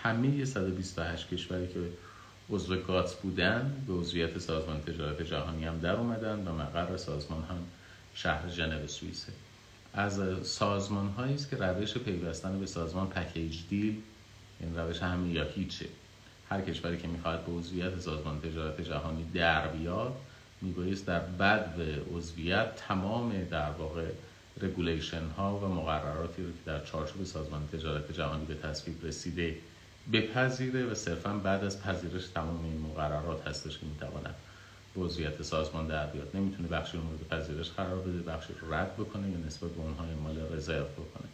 همه 0.03 0.45
128 0.45 1.29
کشوری 1.29 1.67
که 1.67 1.79
عضو 2.51 2.75
گاتس 2.75 3.13
بودن 3.13 3.83
به 3.87 3.93
عضویت 3.93 4.39
سازمان 4.39 4.81
تجارت 4.81 5.21
جهانی 5.21 5.65
هم 5.65 5.79
در 5.79 5.95
اومدن 5.95 6.47
و 6.47 6.53
مقر 6.53 6.97
سازمان 6.97 7.43
هم 7.43 7.57
شهر 8.13 8.49
ژنو 8.49 8.87
سوئیسه. 8.87 9.31
از 9.93 10.47
سازمان 10.47 11.07
هایی 11.07 11.33
است 11.35 11.49
که 11.49 11.55
روش 11.55 11.97
پیوستن 11.97 12.59
به 12.59 12.65
سازمان 12.65 13.07
پکیج 13.07 13.57
دیل 13.69 14.01
این 14.59 14.77
روش 14.77 14.99
همه 14.99 15.29
یا 15.29 15.43
هیچه. 15.43 15.85
هر 16.49 16.61
کشوری 16.61 16.97
که 16.97 17.07
می‌خواد 17.07 17.45
به 17.45 17.51
عضویت 17.51 17.99
سازمان 17.99 18.41
تجارت 18.41 18.81
جهانی 18.81 19.25
در 19.33 19.67
بیاد 19.67 20.13
میبایست 20.61 21.05
در 21.05 21.19
بد 21.19 21.79
و 21.79 22.17
عضویت 22.17 22.75
تمام 22.75 23.43
در 23.43 23.71
واقع 23.71 24.05
رگولیشن 24.61 25.27
ها 25.37 25.57
و 25.57 25.67
مقرراتی 25.67 26.43
رو 26.43 26.49
که 26.49 26.57
در 26.65 26.85
چارچوب 26.85 27.23
سازمان 27.23 27.67
تجارت 27.73 28.11
جهانی 28.11 28.45
به 28.45 28.55
تصویب 28.55 29.05
رسیده 29.05 29.57
بپذیره 30.13 30.85
و 30.85 30.95
صرفا 30.95 31.33
بعد 31.33 31.63
از 31.63 31.81
پذیرش 31.81 32.27
تمام 32.27 32.63
این 32.63 32.81
مقررات 32.81 33.47
هستش 33.47 33.77
که 33.77 33.85
می‌تواند 33.85 34.35
به 35.37 35.43
سازمان 35.43 35.87
در 35.87 36.05
بیاد. 36.05 36.27
نمی‌تونه 36.33 36.67
بخشی 36.67 36.97
رو 36.97 37.03
مورد 37.03 37.27
پذیرش 37.29 37.69
قرار 37.69 37.99
بده 37.99 38.31
بخشی 38.31 38.53
رو 38.61 38.73
رد 38.73 38.93
بکنه 38.93 39.29
یا 39.29 39.37
نسبت 39.37 39.71
به 39.71 39.81
اونها 39.81 40.03
اعمال 40.03 40.55
رزرو 40.57 40.85
بکنه. 40.85 41.29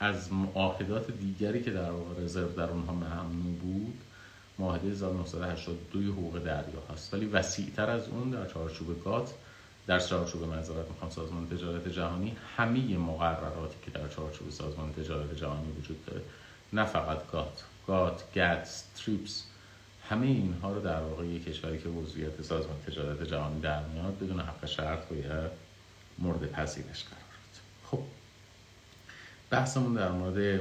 از 0.00 0.32
معاهدات 0.32 1.10
دیگری 1.10 1.62
که 1.62 1.70
در 1.70 1.90
واقع 1.90 2.22
رزرو 2.22 2.52
در 2.52 2.70
اونها 2.70 2.92
ممنوع 2.92 3.54
بود 3.62 4.00
معاهده 4.58 4.88
1982 4.88 6.12
حقوق 6.12 6.38
دریا 6.38 6.82
هست. 6.92 7.14
ولی 7.14 7.26
وسیعتر 7.26 7.90
از 7.90 8.08
اون 8.08 8.30
در 8.30 8.46
چارچوب 8.46 9.04
گات 9.04 9.34
در 9.86 9.98
چارچوب 9.98 10.44
معذرت 10.44 10.88
می‌خوام 10.88 11.10
سازمان 11.10 11.48
تجارت 11.48 11.88
جهانی. 11.88 12.36
همه 12.56 12.98
مقرراتی 12.98 13.76
که 13.84 13.90
در 13.90 14.08
چارچوب 14.08 14.50
سازمان 14.50 14.92
تجارت 14.92 15.34
جهانی 15.34 15.72
وجود 15.72 16.06
داره 16.06 16.22
نه 16.72 16.84
فقط 16.84 17.30
گات 17.30 17.64
گات 17.86 18.24
گاتس 18.34 18.84
تریپس 18.96 19.44
همه 20.08 20.26
اینها 20.26 20.72
رو 20.72 20.80
در 20.80 21.00
واقع 21.00 21.26
یک 21.26 21.44
کشوری 21.44 21.78
که 21.78 21.88
وضعیت 21.88 22.42
سازمان 22.42 22.76
تجارت 22.86 23.22
جهانی 23.22 23.60
در 23.60 23.82
میاد 23.82 24.18
بدون 24.18 24.40
حق 24.40 24.66
شرط 24.66 25.08
باید 25.08 25.50
مورد 26.18 26.52
پذیرش 26.52 27.04
قرار 27.04 27.22
خب 27.90 28.02
بحثمون 29.50 29.94
در 29.94 30.10
مورد 30.10 30.60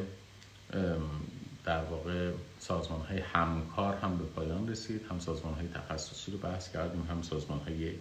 در 1.65 1.83
واقع 1.83 2.31
سازمان 2.59 3.01
های 3.01 3.19
همکار 3.19 3.95
هم 3.95 4.17
به 4.17 4.23
پایان 4.23 4.69
رسید 4.69 5.05
هم 5.09 5.19
سازمان 5.19 5.53
های 5.53 5.67
تخصصی 5.67 6.31
رو 6.31 6.37
بحث 6.37 6.71
کردیم 6.71 7.07
هم 7.09 7.21
سازمان 7.21 7.59
های 7.59 7.93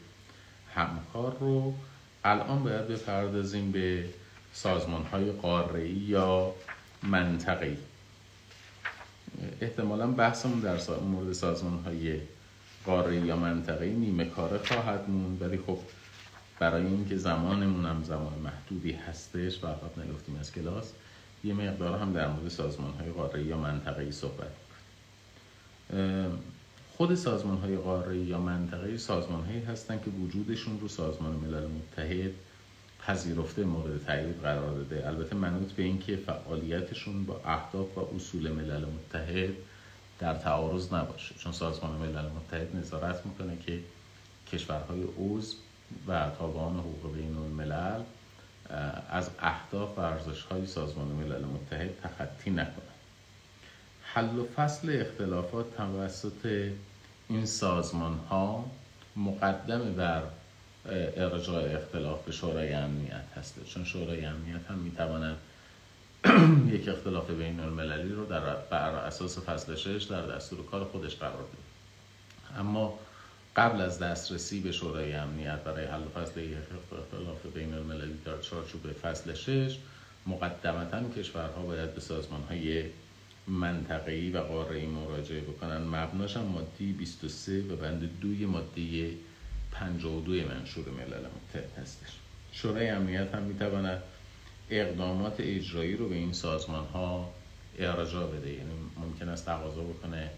همکار 0.74 1.36
رو 1.40 1.74
الان 2.24 2.64
باید 2.64 2.88
بپردازیم 2.88 3.72
به 3.72 4.04
سازمان 4.52 5.02
های 5.02 5.32
قاره 5.32 5.90
یا 5.90 6.54
منطقه 7.02 7.76
احتمالا 9.60 10.06
بحثمون 10.06 10.60
در 10.60 10.76
مورد 11.10 11.32
سازمان 11.32 11.84
های 11.84 12.20
قاره 12.84 13.16
یا 13.16 13.36
منطقه 13.36 13.86
نیمه 13.86 14.24
کاره 14.24 14.58
خواهد 14.58 15.10
موند 15.10 15.42
ولی 15.42 15.58
خب 15.66 15.78
برای 16.58 16.86
اینکه 16.86 17.16
زمانمون 17.16 17.86
هم 17.86 18.02
زمان 18.04 18.32
محدودی 18.44 18.92
هستش 18.92 19.64
و 19.64 19.66
عقب 19.66 19.98
نگفتیم 19.98 20.36
از 20.40 20.52
کلاس 20.52 20.92
یه 21.44 21.54
مقدار 21.54 21.98
هم 21.98 22.12
در 22.12 22.28
مورد 22.28 22.48
سازمان 22.48 22.92
های 22.92 23.10
قاره 23.10 23.42
یا 23.42 23.56
منطقه 23.58 24.10
صحبت 24.10 24.52
خود 27.00 27.14
سازمان 27.14 27.58
های 27.58 27.76
قاره 27.76 28.18
یا 28.18 28.38
منطقه 28.38 28.96
سازمان 28.96 29.44
هایی 29.44 29.60
هستند 29.60 30.02
که 30.04 30.10
وجودشون 30.10 30.80
رو 30.80 30.88
سازمان 30.88 31.32
ملل 31.32 31.66
متحد 31.66 32.30
پذیرفته 33.06 33.64
مورد 33.64 34.04
تایید 34.04 34.40
قرار 34.42 34.74
داده. 34.74 35.08
البته 35.08 35.36
منوط 35.36 35.72
به 35.72 35.82
اینکه 35.82 36.16
فعالیتشون 36.16 37.24
با 37.24 37.40
اهداف 37.44 37.98
و 37.98 38.16
اصول 38.16 38.50
ملل 38.50 38.84
متحد 38.84 39.54
در 40.18 40.34
تعارض 40.34 40.92
نباشه. 40.92 41.34
چون 41.34 41.52
سازمان 41.52 41.90
ملل 41.90 42.28
متحد 42.28 42.76
نظارت 42.76 43.26
می‌کنه 43.26 43.56
که 43.66 43.78
کشورهای 44.52 45.02
عضو 45.18 45.56
و 46.06 46.30
تابعان 46.38 46.78
حقوق 46.78 47.14
بین 47.14 47.36
الملل 47.36 48.02
از 49.10 49.30
اهداف 49.38 49.98
و 49.98 50.00
ارزش 50.00 50.42
های 50.42 50.66
سازمان 50.66 51.08
ملل 51.08 51.44
متحد 51.44 51.90
تخطی 52.02 52.50
نکنند. 52.50 52.90
حل 54.02 54.38
و 54.38 54.46
فصل 54.56 55.00
اختلافات 55.00 55.76
توسط 55.76 56.70
این 57.30 57.46
سازمان 57.46 58.18
ها 58.30 58.70
مقدم 59.16 59.94
بر 59.94 60.22
ارجاع 61.16 61.74
اختلاف 61.74 62.24
به 62.24 62.32
شورای 62.32 62.72
امنیت 62.72 63.24
هسته 63.36 63.64
چون 63.64 63.84
شورای 63.84 64.24
امنیت 64.24 64.66
هم 64.68 64.78
می‌تواند 64.78 65.36
یک 66.74 66.88
اختلاف 66.88 67.30
بین 67.30 67.60
المللی 67.60 68.12
رو 68.12 68.26
در 68.26 68.40
بر 68.70 68.90
اساس 68.90 69.38
فصل 69.38 69.74
شش 69.74 70.02
در 70.02 70.26
دستور 70.26 70.66
کار 70.66 70.84
خودش 70.84 71.16
قرار 71.16 71.42
بده 71.42 72.60
اما 72.60 72.98
قبل 73.56 73.80
از 73.80 73.98
دسترسی 73.98 74.60
به 74.60 74.72
شورای 74.72 75.12
امنیت 75.12 75.58
برای 75.64 75.84
حل 75.84 76.02
فصل 76.14 76.40
یک 76.40 76.56
اختلاف 76.98 77.46
بین 77.54 77.74
المللی 77.74 78.18
در 78.24 78.40
چارچوب 78.40 78.92
فصل 78.92 79.34
شش 79.34 79.78
مقدمتا 80.26 81.08
کشورها 81.16 81.62
باید 81.62 81.94
به 81.94 82.00
سازمان 82.00 82.42
های 82.42 82.84
منطقه‌ای 83.50 84.30
و 84.30 84.38
قاره‌ای 84.38 84.86
مراجعه 84.86 85.40
بکنن. 85.40 85.76
مبناش 85.76 86.36
هم 86.36 86.42
ماده 86.42 86.84
23 86.98 87.60
و 87.60 87.76
بند 87.76 88.20
دوی 88.20 88.46
ماده 88.46 89.10
52 89.72 90.32
منشور 90.32 90.84
ملل 90.90 91.26
متحد 91.26 91.78
هستش. 91.82 92.08
شورای 92.52 92.88
امنیت 92.88 93.34
هم 93.34 93.42
می‌تواند 93.42 94.02
اقدامات 94.70 95.34
اجرایی 95.38 95.96
رو 95.96 96.08
به 96.08 96.14
این 96.14 96.32
سازمان 96.32 96.86
ها 96.86 97.34
ارجاع 97.78 98.30
بده. 98.30 98.50
یعنی 98.50 98.72
ممکن 99.00 99.28
است 99.28 99.46
تقاضا 99.46 99.82
بکنه 99.82 100.30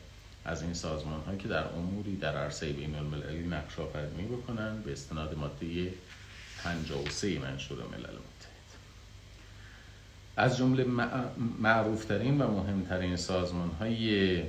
از 0.45 0.63
این 0.63 0.75
سازمان 0.75 1.21
ها 1.21 1.37
که 1.37 1.49
در 1.49 1.65
اموری 1.65 2.17
در 2.17 2.37
عرصه 2.37 2.73
بین 2.73 2.95
المللی 2.95 3.47
نقش 3.47 3.79
آفرینی 3.79 4.23
بکنن. 4.23 4.83
به 4.83 4.93
استناد 4.93 5.39
ماده 5.39 5.93
53 6.65 7.39
منشور 7.39 7.79
ملل 7.79 8.03
متحد. 8.03 8.32
از 10.37 10.57
جمله 10.57 10.85
معروفترین 11.59 12.41
و 12.41 12.51
مهمترین 12.51 13.17
سازمان 13.17 13.71
های 13.81 14.43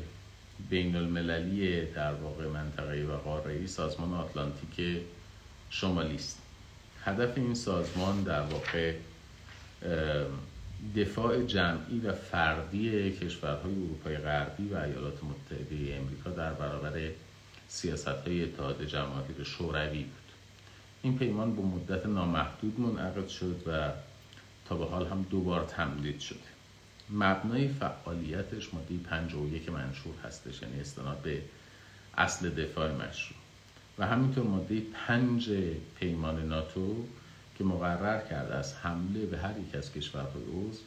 بین 0.70 0.96
المللی 0.96 1.86
در 1.86 2.14
واقع 2.14 2.48
منطقه 2.48 3.04
و 3.04 3.18
قاره 3.18 3.68
سازمان 3.68 4.14
آتلانتیک 4.14 5.02
شمالی 5.70 6.16
است 6.16 6.42
هدف 7.04 7.38
این 7.38 7.54
سازمان 7.54 8.24
در 8.24 8.42
واقع 8.42 8.94
دفاع 10.96 11.44
جمعی 11.44 12.00
و 12.00 12.14
فردی 12.14 13.12
کشورهای 13.12 13.74
اروپای 13.74 14.18
غربی 14.18 14.68
و 14.68 14.78
ایالات 14.78 15.20
متحده 15.24 15.96
امریکا 15.96 16.30
در 16.30 16.54
برابر 16.54 17.10
سیاست 17.68 18.08
های 18.08 18.44
اتحاد 18.44 18.86
جماهیر 18.86 19.44
شوروی 19.44 20.04
بود. 20.04 20.24
این 21.02 21.18
پیمان 21.18 21.56
به 21.56 21.62
مدت 21.62 22.06
نامحدود 22.06 22.80
منعقد 22.80 23.28
شد 23.28 23.62
و 23.68 23.90
تا 24.66 24.76
به 24.76 24.86
حال 24.86 25.08
هم 25.08 25.26
دوبار 25.30 25.66
تمدید 25.66 26.20
شده. 26.20 26.40
مبنای 27.10 27.68
فعالیتش 27.68 28.74
ماده 28.74 28.98
51 28.98 29.70
منشور 29.70 30.14
هستش 30.24 30.62
یعنی 30.62 30.80
استناد 30.80 31.18
به 31.18 31.42
اصل 32.18 32.50
دفاع 32.50 32.92
مشروع. 32.92 33.40
و 33.98 34.08
همینطور 34.08 34.44
ماده 34.44 34.82
5 35.08 35.50
پیمان 36.00 36.48
ناتو 36.48 37.06
که 37.58 37.64
مقرر 37.64 38.28
کرده 38.28 38.56
از 38.56 38.76
حمله 38.76 39.26
به 39.26 39.38
هر 39.38 39.60
یک 39.60 39.76
از 39.76 39.94
کشورهای 39.94 40.44
عضو 40.44 40.82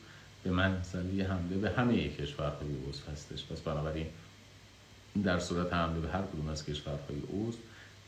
به 0.45 0.51
منزله 0.51 1.25
حمله 1.25 1.57
به 1.57 1.71
همه 1.71 2.09
کشورهای 2.09 2.75
عضو 2.89 3.11
هستش. 3.13 3.45
پس 3.45 3.61
بنابراین 3.61 4.07
در 5.25 5.39
صورت 5.39 5.73
حمله 5.73 6.01
به 6.01 6.09
هر 6.09 6.23
کدوم 6.23 6.49
از 6.49 6.67
کشورهای 6.67 7.19
عضو 7.19 7.59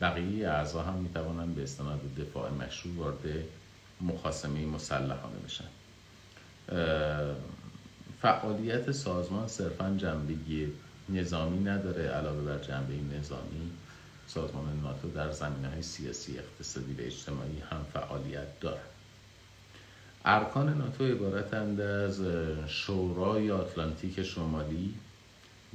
بقیه 0.01 0.49
اعضا 0.49 0.83
هم 0.83 0.93
می‌توانند 0.93 1.55
به 1.55 1.63
استناد 1.63 1.99
دفاع 2.17 2.51
مشروع 2.51 2.95
وارد 2.95 3.43
مخاسمه 4.01 4.65
مسلحانه 4.65 5.39
بشن. 5.45 5.69
فعالیت 8.21 8.91
سازمان 8.91 9.47
صرفا 9.47 9.95
جنبه 9.97 10.35
نظامی 11.09 11.59
نداره 11.59 12.03
علاوه 12.03 12.41
بر 12.41 12.57
جنبه 12.57 12.93
نظامی 13.17 13.71
سازمان 14.27 14.79
ناتو 14.83 15.09
در 15.09 15.31
زمینه 15.31 15.69
های 15.69 15.81
سیاسی 15.81 16.39
اقتصادی 16.39 16.93
و 16.93 17.05
اجتماعی 17.05 17.59
هم 17.71 17.85
فعالیت 17.93 18.59
دارد 18.59 18.89
ارکان 20.25 20.77
ناتو 20.77 21.03
عبارتند 21.03 21.81
از 21.81 22.21
شورای 22.67 23.51
آتلانتیک 23.51 24.23
شمالی 24.23 24.93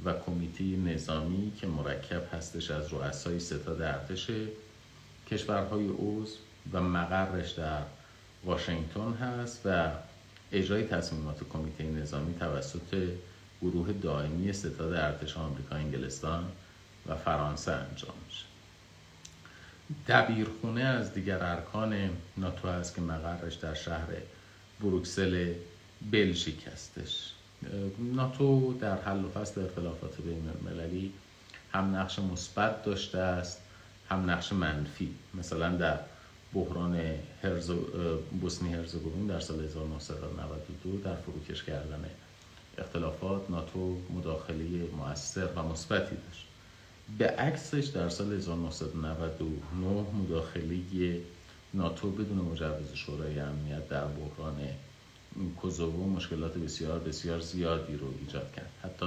و 0.05 0.13
کمیته 0.13 0.63
نظامی 0.63 1.51
که 1.61 1.67
مرکب 1.67 2.33
هستش 2.33 2.71
از 2.71 2.93
رؤسای 2.93 3.39
ستاد 3.39 3.81
ارتش 3.81 4.31
کشورهای 5.31 5.87
عضو 5.87 6.35
و 6.73 6.81
مقرش 6.81 7.51
در 7.51 7.81
واشنگتن 8.45 9.13
هست 9.13 9.61
و 9.65 9.89
اجرای 10.51 10.83
تصمیمات 10.83 11.43
کمیته 11.53 11.83
نظامی 11.83 12.33
توسط 12.39 13.07
گروه 13.61 13.91
دائمی 13.91 14.53
ستاد 14.53 14.93
ارتش 14.93 15.37
آمریکا 15.37 15.75
انگلستان 15.75 16.51
و 17.07 17.15
فرانسه 17.15 17.71
انجام 17.71 18.13
میشه. 18.27 18.45
دبیرخونه 20.07 20.81
از 20.81 21.13
دیگر 21.13 21.43
ارکان 21.43 22.09
ناتو 22.37 22.67
است 22.67 22.95
که 22.95 23.01
مقرش 23.01 23.55
در 23.55 23.73
شهر 23.73 24.07
بروکسل 24.81 25.53
بلژیک 26.11 26.67
هستش 26.73 27.31
ناتو 27.99 28.73
در 28.73 29.01
حل 29.01 29.25
و 29.25 29.29
فصل 29.29 29.65
اختلافات 29.65 30.21
بین 30.21 30.49
المللی 30.49 31.13
هم 31.73 31.95
نقش 31.95 32.19
مثبت 32.19 32.83
داشته 32.83 33.17
است 33.17 33.61
هم 34.09 34.29
نقش 34.29 34.53
منفی. 34.53 35.15
مثلا 35.33 35.75
در 35.75 35.99
بحران 36.53 37.01
هرزو 37.43 37.75
بوسنی 38.41 38.73
هرزگوین 38.73 39.27
در 39.27 39.39
سال 39.39 39.63
1992 39.63 40.97
در 40.97 41.15
فروکش 41.15 41.63
کردن 41.63 42.05
اختلافات 42.77 43.49
ناتو 43.49 43.97
مداخله 44.13 44.65
موثر 44.97 45.47
و 45.55 45.63
مثبتی 45.63 46.15
داشت. 46.15 46.45
به 47.17 47.27
عکسش 47.27 47.85
در 47.85 48.09
سال 48.09 48.33
1999 48.33 50.05
مداخله 50.23 51.21
ناتو 51.73 52.11
بدون 52.11 52.37
مجوز 52.37 52.93
شورای 52.93 53.39
امنیت 53.39 53.89
در 53.89 54.05
بحران 54.05 54.57
کوزوو 55.61 56.09
مشکلات 56.09 56.57
بسیار 56.57 56.99
بسیار 56.99 57.39
زیادی 57.39 57.97
رو 57.97 58.07
ایجاد 58.19 58.51
کرد. 58.51 58.69
حتی 58.83 59.05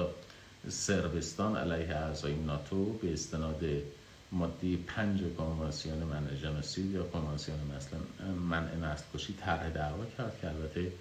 سربستان 0.68 1.56
علیه 1.56 1.96
اعضای 1.96 2.34
ناتو 2.34 2.84
به 2.84 3.12
استناد 3.12 3.64
ماده 4.32 4.76
پنج 4.76 5.20
کنوانسیون 5.38 5.98
منع 5.98 6.34
جنوسید 6.34 6.90
یا 6.90 7.02
کنوانسیون 7.02 7.58
مثلا 7.76 7.98
منع 8.34 8.74
نسل 8.76 9.04
کشی 9.14 9.32
طرح 9.32 9.70
دعوا 9.70 10.04
کرد 10.18 10.38
که 10.40 10.48
البته 10.48 10.92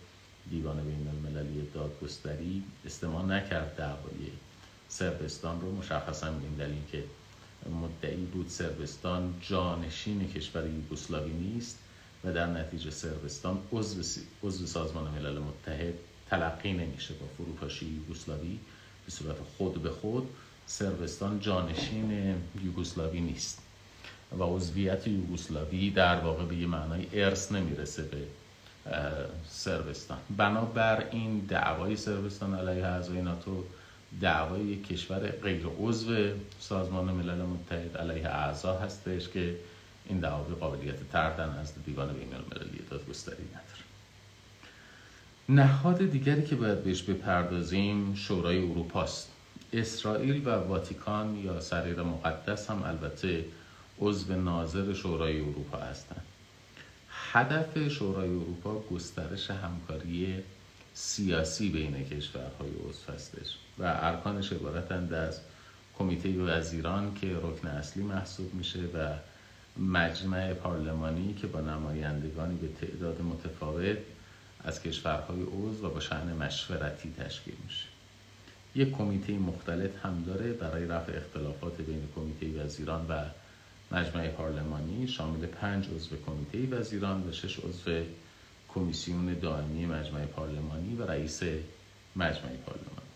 دیوان 0.50 0.84
بین 0.84 1.08
المللی 1.08 1.68
دادگستری 1.74 2.64
استماع 2.86 3.26
نکرد 3.26 3.76
دعوای 3.76 4.32
سربستان 4.90 5.62
رو 5.62 5.76
مشخصا 5.76 6.28
این 6.28 6.56
دلیل 6.58 6.82
که 6.92 7.04
مدعی 7.70 8.26
بود 8.26 8.50
سربستان 8.50 9.34
جانشین 9.42 10.34
کشور 10.34 10.68
یوگسلاوی 10.68 11.34
نیست 11.34 11.80
و 12.24 12.34
در 12.34 12.48
نتیجه 12.48 12.92
سربستان 12.92 13.60
عضو, 13.72 14.22
عضو 14.44 14.66
سازمان 14.66 15.12
ملل 15.12 15.40
متحد 15.40 15.94
تلقی 16.30 16.74
نمیشه 16.74 17.14
با 17.14 17.26
فروپاشی 17.38 17.86
یوگسلاوی 17.86 18.60
به 19.06 19.12
صورت 19.12 19.36
خود 19.58 19.84
به 19.84 19.90
خود 19.90 20.30
سربستان 20.68 21.40
جانشین 21.40 22.36
یوگسلاوی 22.64 23.22
نیست 23.22 23.62
و 24.40 24.44
عضویت 24.44 25.08
یوگسلاوی 25.08 25.90
در 25.90 26.20
واقع 26.20 26.46
به 26.46 26.56
یه 26.56 26.68
معنای 26.68 27.24
ارث 27.24 27.52
نمی‌رسه 27.52 28.04
به 28.04 28.18
سربستان. 29.50 30.18
بنابر 30.38 31.08
این 31.12 31.40
دعوای 31.40 31.96
سربستان 31.96 32.56
علیه 32.56 32.86
اعضای 32.86 33.22
ناتو 33.22 33.64
دعوای 34.22 34.76
کشور 34.76 35.20
غیر 35.20 35.66
عضو 35.80 36.16
سازمان 36.60 37.06
ملل 37.06 37.42
متحد 37.42 37.98
علیه 37.98 38.28
اعضا 38.28 38.80
هستش 38.80 39.30
که 39.30 39.56
این 40.06 40.20
دعوا 40.20 40.44
قابلیت 40.60 41.10
تردن 41.12 41.50
از 41.50 41.74
دیوان 41.86 42.14
بین 42.14 42.34
المللی 42.34 42.80
دادگستری 42.90 43.44
نداره. 43.44 43.84
نهاد 45.50 46.12
دیگری 46.12 46.44
که 46.44 46.56
باید 46.56 46.84
بهش 46.84 47.02
بپردازیم 47.02 48.16
شورای 48.16 48.58
اروپاست. 48.58 49.32
اسرائیل 49.74 50.48
و 50.48 50.50
واتیکان 50.50 51.36
یا 51.36 51.60
سریر 51.60 52.02
مقدس 52.02 52.70
هم 52.70 52.84
البته 52.84 53.46
عضو 54.00 54.36
ناظر 54.36 54.94
شورای 54.94 55.42
اروپا 55.42 55.78
هستند. 55.78 56.26
هدف 57.10 57.88
شورای 57.88 58.30
اروپا 58.30 58.80
گسترش 58.80 59.52
همکاری 59.52 60.44
سیاسی 60.94 61.70
بین 61.70 62.04
کشورهای 62.04 62.70
عضو 62.70 63.14
هستش 63.14 63.56
و 63.80 63.84
ارکانش 63.84 64.54
عبارتند 64.54 65.14
از 65.14 65.40
کمیته 65.98 66.30
وزیران 66.30 67.14
که 67.14 67.38
رکن 67.38 67.68
اصلی 67.68 68.04
محسوب 68.04 68.54
میشه 68.54 68.80
و 68.80 69.16
مجمع 69.80 70.54
پارلمانی 70.54 71.34
که 71.34 71.48
با 71.48 71.62
نمایندگانی 71.62 72.56
به 72.56 72.68
تعداد 72.68 73.22
متفاوت 73.22 73.98
از 74.64 74.84
کشورهای 74.84 75.42
عضو 75.42 75.88
و 75.88 75.90
با 75.90 76.00
شأن 76.00 76.34
مشورتی 76.34 77.14
تشکیل 77.14 77.56
میشه. 77.66 77.97
یک 78.78 78.92
کمیته 78.92 79.34
مختلف 79.34 80.06
هم 80.06 80.24
داره 80.24 80.54
برای 80.54 80.86
رفع 80.86 81.18
اختلافات 81.18 81.82
بین 81.82 82.08
کمیته 82.16 82.64
وزیران 82.64 83.06
و 83.10 83.24
مجمع 83.92 84.28
پارلمانی. 84.28 85.08
شامل 85.08 85.46
پنج 85.46 85.88
عضو 85.96 86.16
کمیته 86.26 86.76
وزیران 86.76 87.30
و 87.30 87.32
شش 87.32 87.60
عضو 87.60 88.04
کمیسیون 88.70 89.34
دائمی 89.34 89.86
مجمع 89.86 90.26
پارلمانی 90.26 90.96
و 90.96 91.04
رئیس 91.04 91.44
مجمع 92.16 92.52
پارلمانی. 92.66 93.08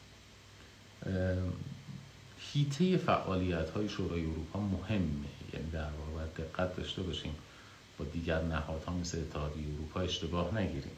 هیته 2.40 2.98
فعالیت 2.98 3.70
های 3.70 3.90
شورای 3.90 4.22
اروپا 4.22 4.60
مهمه. 4.60 5.28
یعنی 5.54 5.72
در 5.72 5.90
واقع 6.00 6.26
دقت 6.38 6.78
داشته 6.78 7.02
باشیم. 7.02 7.36
با 7.98 8.06
دیگر 8.06 8.42
نهادها 8.42 8.98
مثل 8.98 9.20
اتحادیه 9.20 9.64
اروپا 9.74 10.00
اشتباه 10.00 10.58
نگیریم. 10.58 10.98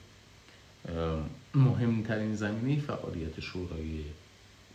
مهمترین 1.55 2.35
زمینه 2.35 2.81
فعالیت 2.81 3.39
شورای 3.39 4.03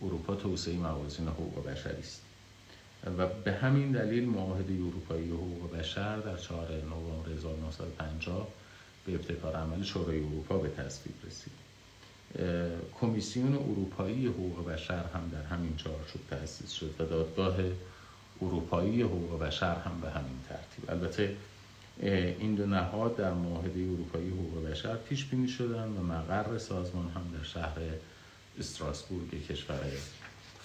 اروپا 0.01 0.35
توسعه 0.35 0.77
موازین 0.77 1.27
حقوق 1.27 1.65
بشری 1.65 1.99
است. 1.99 2.21
و 3.17 3.27
به 3.27 3.51
همین 3.51 3.91
دلیل 3.91 4.25
معاهده 4.25 4.73
اروپایی 4.73 5.29
حقوق 5.29 5.77
بشر 5.77 6.17
در 6.17 6.37
4 6.37 6.71
نوامبر 6.71 7.31
1950 7.31 8.47
به 9.05 9.15
ابتکار 9.15 9.55
عمل 9.55 9.83
شورای 9.83 10.19
اروپا 10.19 10.57
به 10.57 10.69
تصویب 10.69 11.15
رسید. 11.27 11.53
کمیسیون 13.01 13.53
اروپایی 13.53 14.27
حقوق 14.27 14.65
بشر 14.65 15.03
هم 15.03 15.29
در 15.31 15.43
همین 15.43 15.75
چارچوب 15.77 16.21
تأسیس 16.29 16.71
شد 16.71 16.95
و 16.99 17.05
دادگاه 17.05 17.55
اروپایی 18.41 19.01
حقوق 19.01 19.39
بشر 19.39 19.75
هم 19.75 20.01
به 20.01 20.09
همین 20.09 20.39
ترتیب. 20.49 20.91
البته 20.91 21.35
این 22.39 22.55
دو 22.55 22.65
نهاد 22.65 23.17
در 23.17 23.33
معاهده 23.33 23.79
اروپایی 23.79 24.29
حقوق 24.29 24.69
بشر 24.69 24.95
پیش 24.95 25.25
بینی 25.25 25.47
شدن 25.47 25.87
و 25.87 26.03
مقر 26.03 26.57
سازمان 26.57 27.09
هم 27.09 27.37
در 27.37 27.43
شهر 27.43 27.79
استراسبورگ 28.59 29.47
کشور 29.47 29.79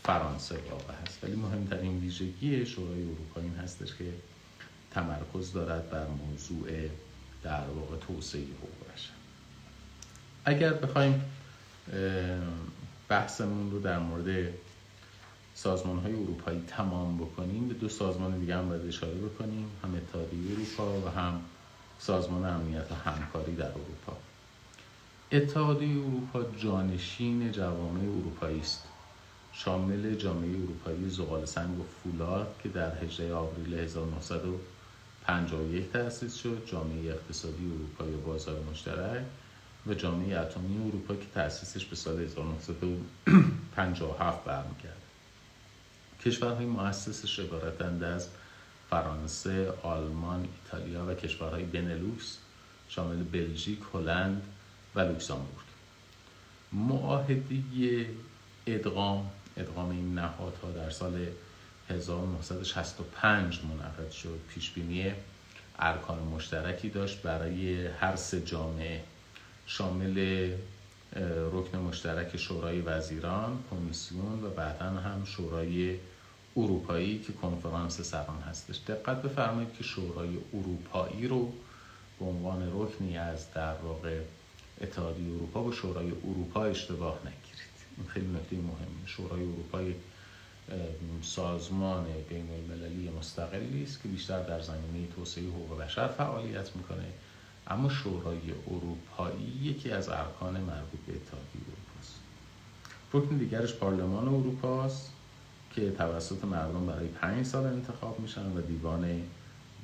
فرانسه 0.03 0.55
واقع 0.71 0.95
هست. 1.03 1.25
ولی 1.25 1.37
مهمترین 1.37 1.99
ویژگی 1.99 2.67
شورای 2.67 3.03
اروپا 3.03 3.41
این 3.41 3.55
هستش 3.55 3.95
که 3.95 4.13
تمرکز 4.91 5.53
دارد 5.53 5.91
بر 5.91 6.07
موضوع 6.07 6.69
در 7.43 7.69
واقع 7.69 7.97
توسعه 7.97 8.43
حقوق 8.43 8.95
بشر 8.95 9.11
اگر 10.45 10.73
بخوایم 10.73 11.25
بحثمون 13.09 13.71
رو 13.71 13.81
در 13.81 13.99
مورد 13.99 14.55
سازمان 15.55 15.99
های 15.99 16.13
اروپایی 16.13 16.65
تمام 16.67 17.19
بکنیم 17.19 17.69
به 17.69 17.75
دو 17.75 17.89
سازمان 17.89 18.39
دیگه 18.39 18.57
هم 18.57 18.69
باید 18.69 18.87
اشاره 18.87 19.15
بکنیم 19.15 19.71
هم 19.85 19.95
اتحادیه 19.95 20.53
اروپا 20.53 21.01
و 21.01 21.09
هم 21.09 21.41
سازمان 21.99 22.45
امنیت 22.45 22.93
و 22.93 23.11
همکاری 23.11 23.57
در 23.57 23.69
اروپا. 23.69 24.17
اتحادیه 25.33 25.99
اروپا 25.99 26.45
جانشین 26.59 27.53
جوامع 27.53 28.01
اروپایی 28.01 28.61
است. 28.61 28.83
شامل 29.53 30.15
جامعه 30.15 30.51
اروپایی 30.51 31.09
زغال 31.09 31.45
سنگ 31.45 31.81
و 31.81 31.85
فولاد 31.85 32.55
که 32.63 32.69
در 32.69 33.05
18 33.05 33.35
آوریل 33.35 33.75
1951 33.75 35.93
تأسیس 35.93 36.35
شد 36.35 36.63
جامعه 36.67 37.13
اقتصادی 37.13 37.67
اروپا 37.67 38.05
یا 38.05 38.17
بازار 38.17 38.61
مشترک 38.71 39.25
و 39.87 39.95
جامعه 39.95 40.39
اتمی 40.39 40.89
اروپا 40.89 41.15
که 41.15 41.27
تأسیسش 41.35 41.85
به 41.85 41.97
سال 41.97 42.21
1957 42.21 44.45
برمیگرده. 44.45 44.95
کشورهای 46.25 46.67
مؤسسش 46.67 47.39
عبارتند 47.39 48.03
از 48.03 48.29
فرانسه، 48.91 49.73
آلمان، 49.83 50.49
ایتالیا 50.65 51.07
و 51.07 51.15
کشورهای 51.15 51.65
بنلوکس 51.65 52.39
شامل 52.89 53.23
بلژیک، 53.23 53.79
هلند 53.95 54.43
و 54.95 55.01
لوکزامبورگ 55.01 55.65
معاهده 56.73 58.07
ادغام 58.67 59.31
ادغام 59.57 59.91
این 59.91 60.15
نهادها 60.15 60.71
در 60.71 60.91
سال 60.91 61.27
1965 61.91 63.61
منعقد 63.65 64.11
شد 64.11 64.41
پیش 64.55 64.71
بینی 64.71 65.13
ارکان 65.79 66.19
مشترکی 66.19 66.89
داشت 66.89 67.23
برای 67.23 67.87
هر 67.87 68.17
سه 68.17 68.41
جامعه. 68.41 69.03
شامل 69.67 70.51
رکن 71.53 71.79
مشترک 71.79 72.37
شورای 72.37 72.81
وزیران، 72.81 73.59
کمیسیون 73.71 74.45
و 74.45 74.51
بعدا 74.51 74.85
هم 74.85 75.25
شورای 75.25 75.97
اروپایی 76.57 77.19
که 77.19 77.33
کنفرانس 77.33 78.01
سران 78.01 78.41
هستش. 78.41 78.81
دقت 78.89 79.23
بفرمایید 79.23 79.75
که 79.79 79.85
شورای 79.85 80.39
اروپایی 80.55 81.29
رو 81.29 81.53
به 82.19 82.25
عنوان 82.25 82.71
رکنی 82.75 83.19
از 83.19 83.53
در 83.53 83.75
واقع 83.75 84.21
اتحادیه 84.81 85.35
اروپا 85.35 85.63
با 85.63 85.73
شورای 85.73 86.11
اروپا 86.11 86.65
اشتباه 86.65 87.19
نگیرید. 87.21 87.75
این 87.97 88.07
خیلی 88.07 88.27
نکته 88.27 88.57
مهمه. 88.57 89.07
شورای 89.07 89.43
اروپای 89.43 89.95
سازمان 91.23 92.05
بین 92.29 92.51
المللی 92.51 93.11
مستقلی 93.11 93.83
است 93.83 94.03
که 94.03 94.09
بیشتر 94.09 94.43
در 94.43 94.61
زمینه 94.61 95.07
توسعه 95.17 95.45
حقوق 95.45 95.81
بشر 95.81 96.09
فعالیت 96.09 96.77
می‌کنه. 96.77 97.05
اما 97.67 97.89
شورای 97.89 98.41
اروپایی 98.71 99.59
یکی 99.63 99.91
از 99.91 100.09
ارکان 100.09 100.61
مربوط 100.61 101.01
به 101.07 101.13
اتحادیه 101.13 101.63
اروپا 101.63 101.99
است. 102.01 102.15
رکن 103.13 103.37
دیگرش 103.37 103.75
پارلمان 103.75 104.29
اروپاست 104.29 105.11
که 105.75 105.91
توسط 105.91 106.45
مردم 106.45 106.87
برای 106.87 107.09
پنج 107.09 107.47
سال 107.47 107.67
انتخاب 107.67 108.21
میشن 108.21 108.53
و 108.57 108.61
دیوان 108.61 109.23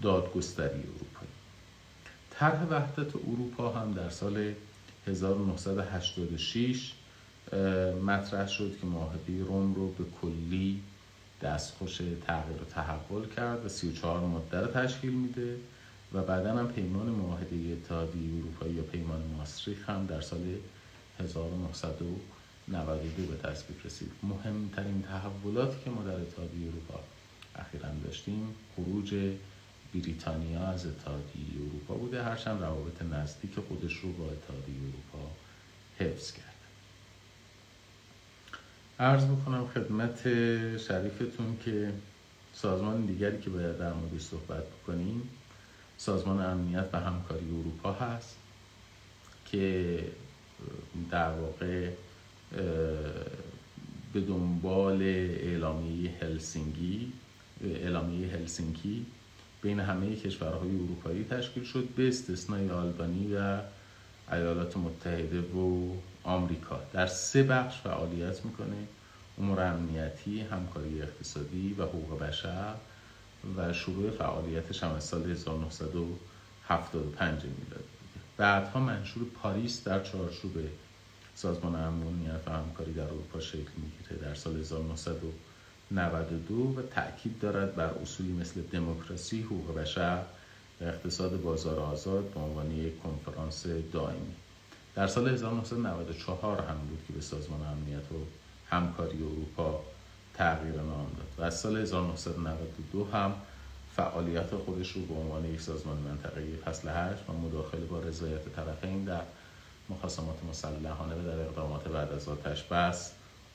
دادگستری 0.02 0.80
اروپایی. 0.80 1.30
طرح 2.30 2.64
وحدت 2.70 3.16
اروپا 3.16 3.72
هم 3.72 3.92
در 3.92 4.10
سال 4.10 4.54
1986 5.06 6.92
مطرح 8.06 8.48
شد 8.48 8.78
که 8.80 8.86
معاهده 8.86 9.44
روم 9.44 9.74
رو 9.74 9.88
به 9.88 10.04
کلی 10.22 10.80
دستخوش 11.42 11.96
تغییر 12.26 12.62
و 12.62 12.64
تحول 12.64 13.28
کرد 13.36 13.66
و 13.66 13.68
34 13.68 14.20
ماده 14.20 14.60
رو 14.60 14.66
تشکیل 14.66 15.12
میده 15.12 15.56
و 16.12 16.22
بعدا 16.22 16.56
هم 16.56 16.68
پیمان 16.68 17.06
معاهده 17.06 17.56
اتحادیه 17.72 18.38
اروپایی 18.38 18.74
یا 18.74 18.82
پیمان 18.82 19.22
ماستریخ 19.38 19.90
هم 19.90 20.06
در 20.06 20.20
سال 20.20 20.40
1992 21.20 23.26
به 23.26 23.48
تصویب 23.48 23.78
رسید 23.84 24.10
مهمترین 24.22 25.02
تحولاتی 25.02 25.76
که 25.84 25.90
ما 25.90 26.02
در 26.02 26.20
اتحادیه 26.20 26.68
اروپا 26.68 27.00
اخیرا 27.56 27.88
داشتیم 28.04 28.54
خروج 28.76 29.14
بریتانیا 29.94 30.60
از 30.60 30.86
اتحادیه 30.86 31.44
اروپا 31.68 31.94
بوده 31.94 32.22
هرچند 32.22 32.62
روابط 32.62 33.02
نزدیک 33.02 33.50
خودش 33.68 33.96
رو 33.96 34.12
با 34.12 34.24
اتحادیه 34.24 34.74
اروپا 34.82 35.30
حفظ 35.98 36.32
کرد 36.32 36.44
عرض 39.00 39.24
بکنم 39.24 39.66
خدمت 39.66 40.22
شریفتون 40.78 41.56
که 41.64 41.92
سازمان 42.52 43.06
دیگری 43.06 43.40
که 43.40 43.50
باید 43.50 43.78
در 43.78 43.92
موردش 43.92 44.20
صحبت 44.20 44.64
بکنیم 44.64 45.22
سازمان 45.96 46.40
امنیت 46.40 46.86
و 46.92 47.00
همکاری 47.00 47.46
اروپا 47.46 47.92
هست 47.92 48.36
که 49.46 50.04
در 51.10 51.30
واقع 51.30 51.90
به 54.12 54.20
دنبال 54.20 55.02
اعلامیه 55.02 56.10
هلسینگی 56.22 57.12
اعلامیه 57.64 58.28
هلسینکی 58.28 59.06
بین 59.62 59.80
همه 59.80 60.16
کشورهای 60.16 60.74
اروپایی 60.74 61.24
تشکیل 61.24 61.64
شد 61.64 61.88
به 61.96 62.08
استثنای 62.08 62.70
آلبانی 62.70 63.34
و 63.34 63.60
ایالات 64.32 64.76
متحده 64.76 65.40
و 65.40 65.94
آمریکا. 66.24 66.80
در 66.92 67.06
سه 67.06 67.42
بخش 67.42 67.80
فعالیت 67.80 68.44
می‌کنه 68.44 68.86
امور 69.38 69.60
امنیتی، 69.60 70.40
همکاری 70.40 71.02
اقتصادی 71.02 71.74
و 71.78 71.82
حقوق 71.82 72.18
بشر 72.18 72.74
و 73.56 73.72
شروع 73.72 74.10
فعالیتش 74.10 74.82
هم 74.82 74.90
از 74.90 75.04
سال 75.04 75.30
1975 75.30 77.42
میلادی 77.42 77.84
بعدها 78.36 78.80
منشور 78.80 79.24
پاریس 79.42 79.84
در 79.84 80.02
چارچوب 80.02 80.52
سازمان 81.34 81.74
امنیت 81.74 82.40
و 82.46 82.50
همکاری 82.50 82.92
در 82.92 83.02
اروپا 83.02 83.40
شکل 83.40 83.70
می‌گیره. 83.76 84.16
در 84.22 84.34
سال 84.34 84.62
1992 85.90 86.80
و 86.80 86.82
تاکید 86.82 87.38
دارد 87.38 87.74
بر 87.74 87.90
اصولی 88.02 88.32
مثل 88.32 88.60
دموکراسی، 88.60 89.42
حقوق 89.42 89.78
بشر 89.78 90.22
و 90.80 90.84
اقتصاد 90.84 91.42
بازار 91.42 91.80
آزاد 91.80 92.24
به 92.24 92.40
عنوان 92.40 92.70
یک 92.70 93.02
کنفرانس 93.02 93.66
دائمی. 93.92 94.34
در 94.94 95.06
سال 95.06 95.28
1994 95.28 96.60
هم 96.60 96.78
بود 96.78 96.98
که 97.06 97.12
به 97.12 97.20
سازمان 97.20 97.60
امنیت 97.66 98.12
و 98.12 98.16
همکاری 98.70 99.18
اروپا 99.18 99.80
تغییر 100.34 100.74
نام 100.74 101.06
داد 101.16 101.28
و 101.38 101.42
از 101.42 101.60
سال 101.60 101.76
1992 101.76 103.04
هم 103.12 103.34
فعالیت 103.96 104.54
خودش 104.54 104.92
رو 104.92 105.02
به 105.02 105.14
عنوان 105.14 105.44
یک 105.44 105.60
سازمان 105.60 105.96
منطقه 105.96 106.42
فصل 106.64 106.88
8 106.88 107.30
و 107.30 107.32
مداخله 107.32 107.84
با 107.84 108.00
رضایت 108.00 108.56
طرفین 108.56 109.04
در 109.04 109.22
مخاصمات 109.88 110.44
مسلحانه 110.50 111.14
و 111.14 111.22
در 111.22 111.40
اقدامات 111.40 111.88
بعد 111.88 112.12
از 112.12 112.28
آتش 112.28 112.62
بس 112.62 113.12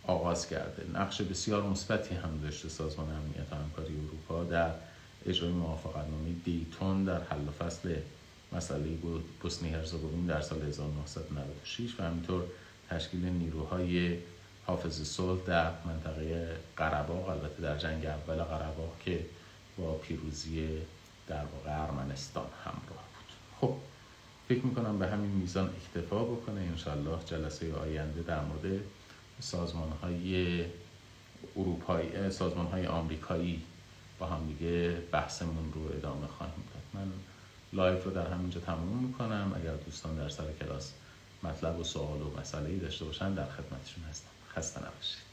آغاز 0.07 0.49
کرده. 0.49 0.99
نقش 0.99 1.21
بسیار 1.21 1.63
مثبتی 1.63 2.15
هم 2.15 2.39
داشته 2.43 2.69
سازمان 2.69 3.09
امنیت 3.09 3.53
همکاری 3.53 3.93
اروپا 4.07 4.43
در 4.43 4.71
اجرای 5.25 5.51
موافقتنامه 5.51 6.31
دیتون 6.45 7.03
در 7.03 7.21
حل 7.21 7.47
و 7.47 7.51
فصل 7.51 7.95
مسئله 8.51 8.89
بوسنی 9.41 9.69
هرزگوین 9.69 10.25
در 10.25 10.41
سال 10.41 10.61
1996 10.61 11.99
و 11.99 12.03
همینطور 12.03 12.43
تشکیل 12.89 13.25
نیروهای 13.25 14.17
حافظ 14.65 15.01
صلح 15.01 15.39
در 15.47 15.71
منطقه 15.85 16.55
قرباق 16.77 17.29
البته 17.29 17.61
در 17.61 17.77
جنگ 17.77 18.05
اول 18.05 18.43
قرباق 18.43 18.93
که 19.05 19.25
با 19.77 19.93
پیروزی 19.93 20.67
در 21.27 21.43
واقع 21.45 21.83
ارمنستان 21.83 22.47
همراه 22.63 23.05
بود. 23.13 23.59
خب 23.61 23.75
فکر 24.49 24.65
می‌کنم 24.65 24.99
به 24.99 25.07
همین 25.07 25.31
میزان 25.31 25.69
اکتفا 25.69 26.23
بکنه. 26.23 26.61
انشالله 26.61 27.19
جلسه 27.25 27.73
آینده 27.73 28.21
در 28.21 28.41
مورد 28.41 28.81
سازمان 29.39 29.89
های 30.03 30.65
اروپایی 31.55 32.31
سازمان 32.31 32.65
های 32.65 32.87
آمریکایی 32.87 33.61
با 34.19 34.25
هم 34.25 34.47
دیگه 34.47 34.89
بحثمون 35.11 35.73
رو 35.73 35.81
ادامه 35.97 36.27
خواهیم 36.27 36.63
داد. 36.73 37.03
من 37.03 37.11
live 37.73 38.03
رو 38.03 38.11
در 38.11 38.27
همینجا 38.27 38.59
تموم 38.59 38.97
می‌کنم. 38.97 39.53
اگر 39.55 39.75
دوستان 39.75 40.15
در 40.15 40.29
سر 40.29 40.51
کلاس 40.59 40.91
مطلب 41.43 41.79
و 41.79 41.83
سوال 41.83 42.21
و 42.21 42.39
مسئله 42.39 42.69
ای 42.69 42.79
داشته 42.79 43.05
باشن 43.05 43.33
در 43.33 43.45
خدمتشون 43.45 44.03
هستم. 44.09 44.29
خسته 44.55 44.79
نباشید. 44.79 45.24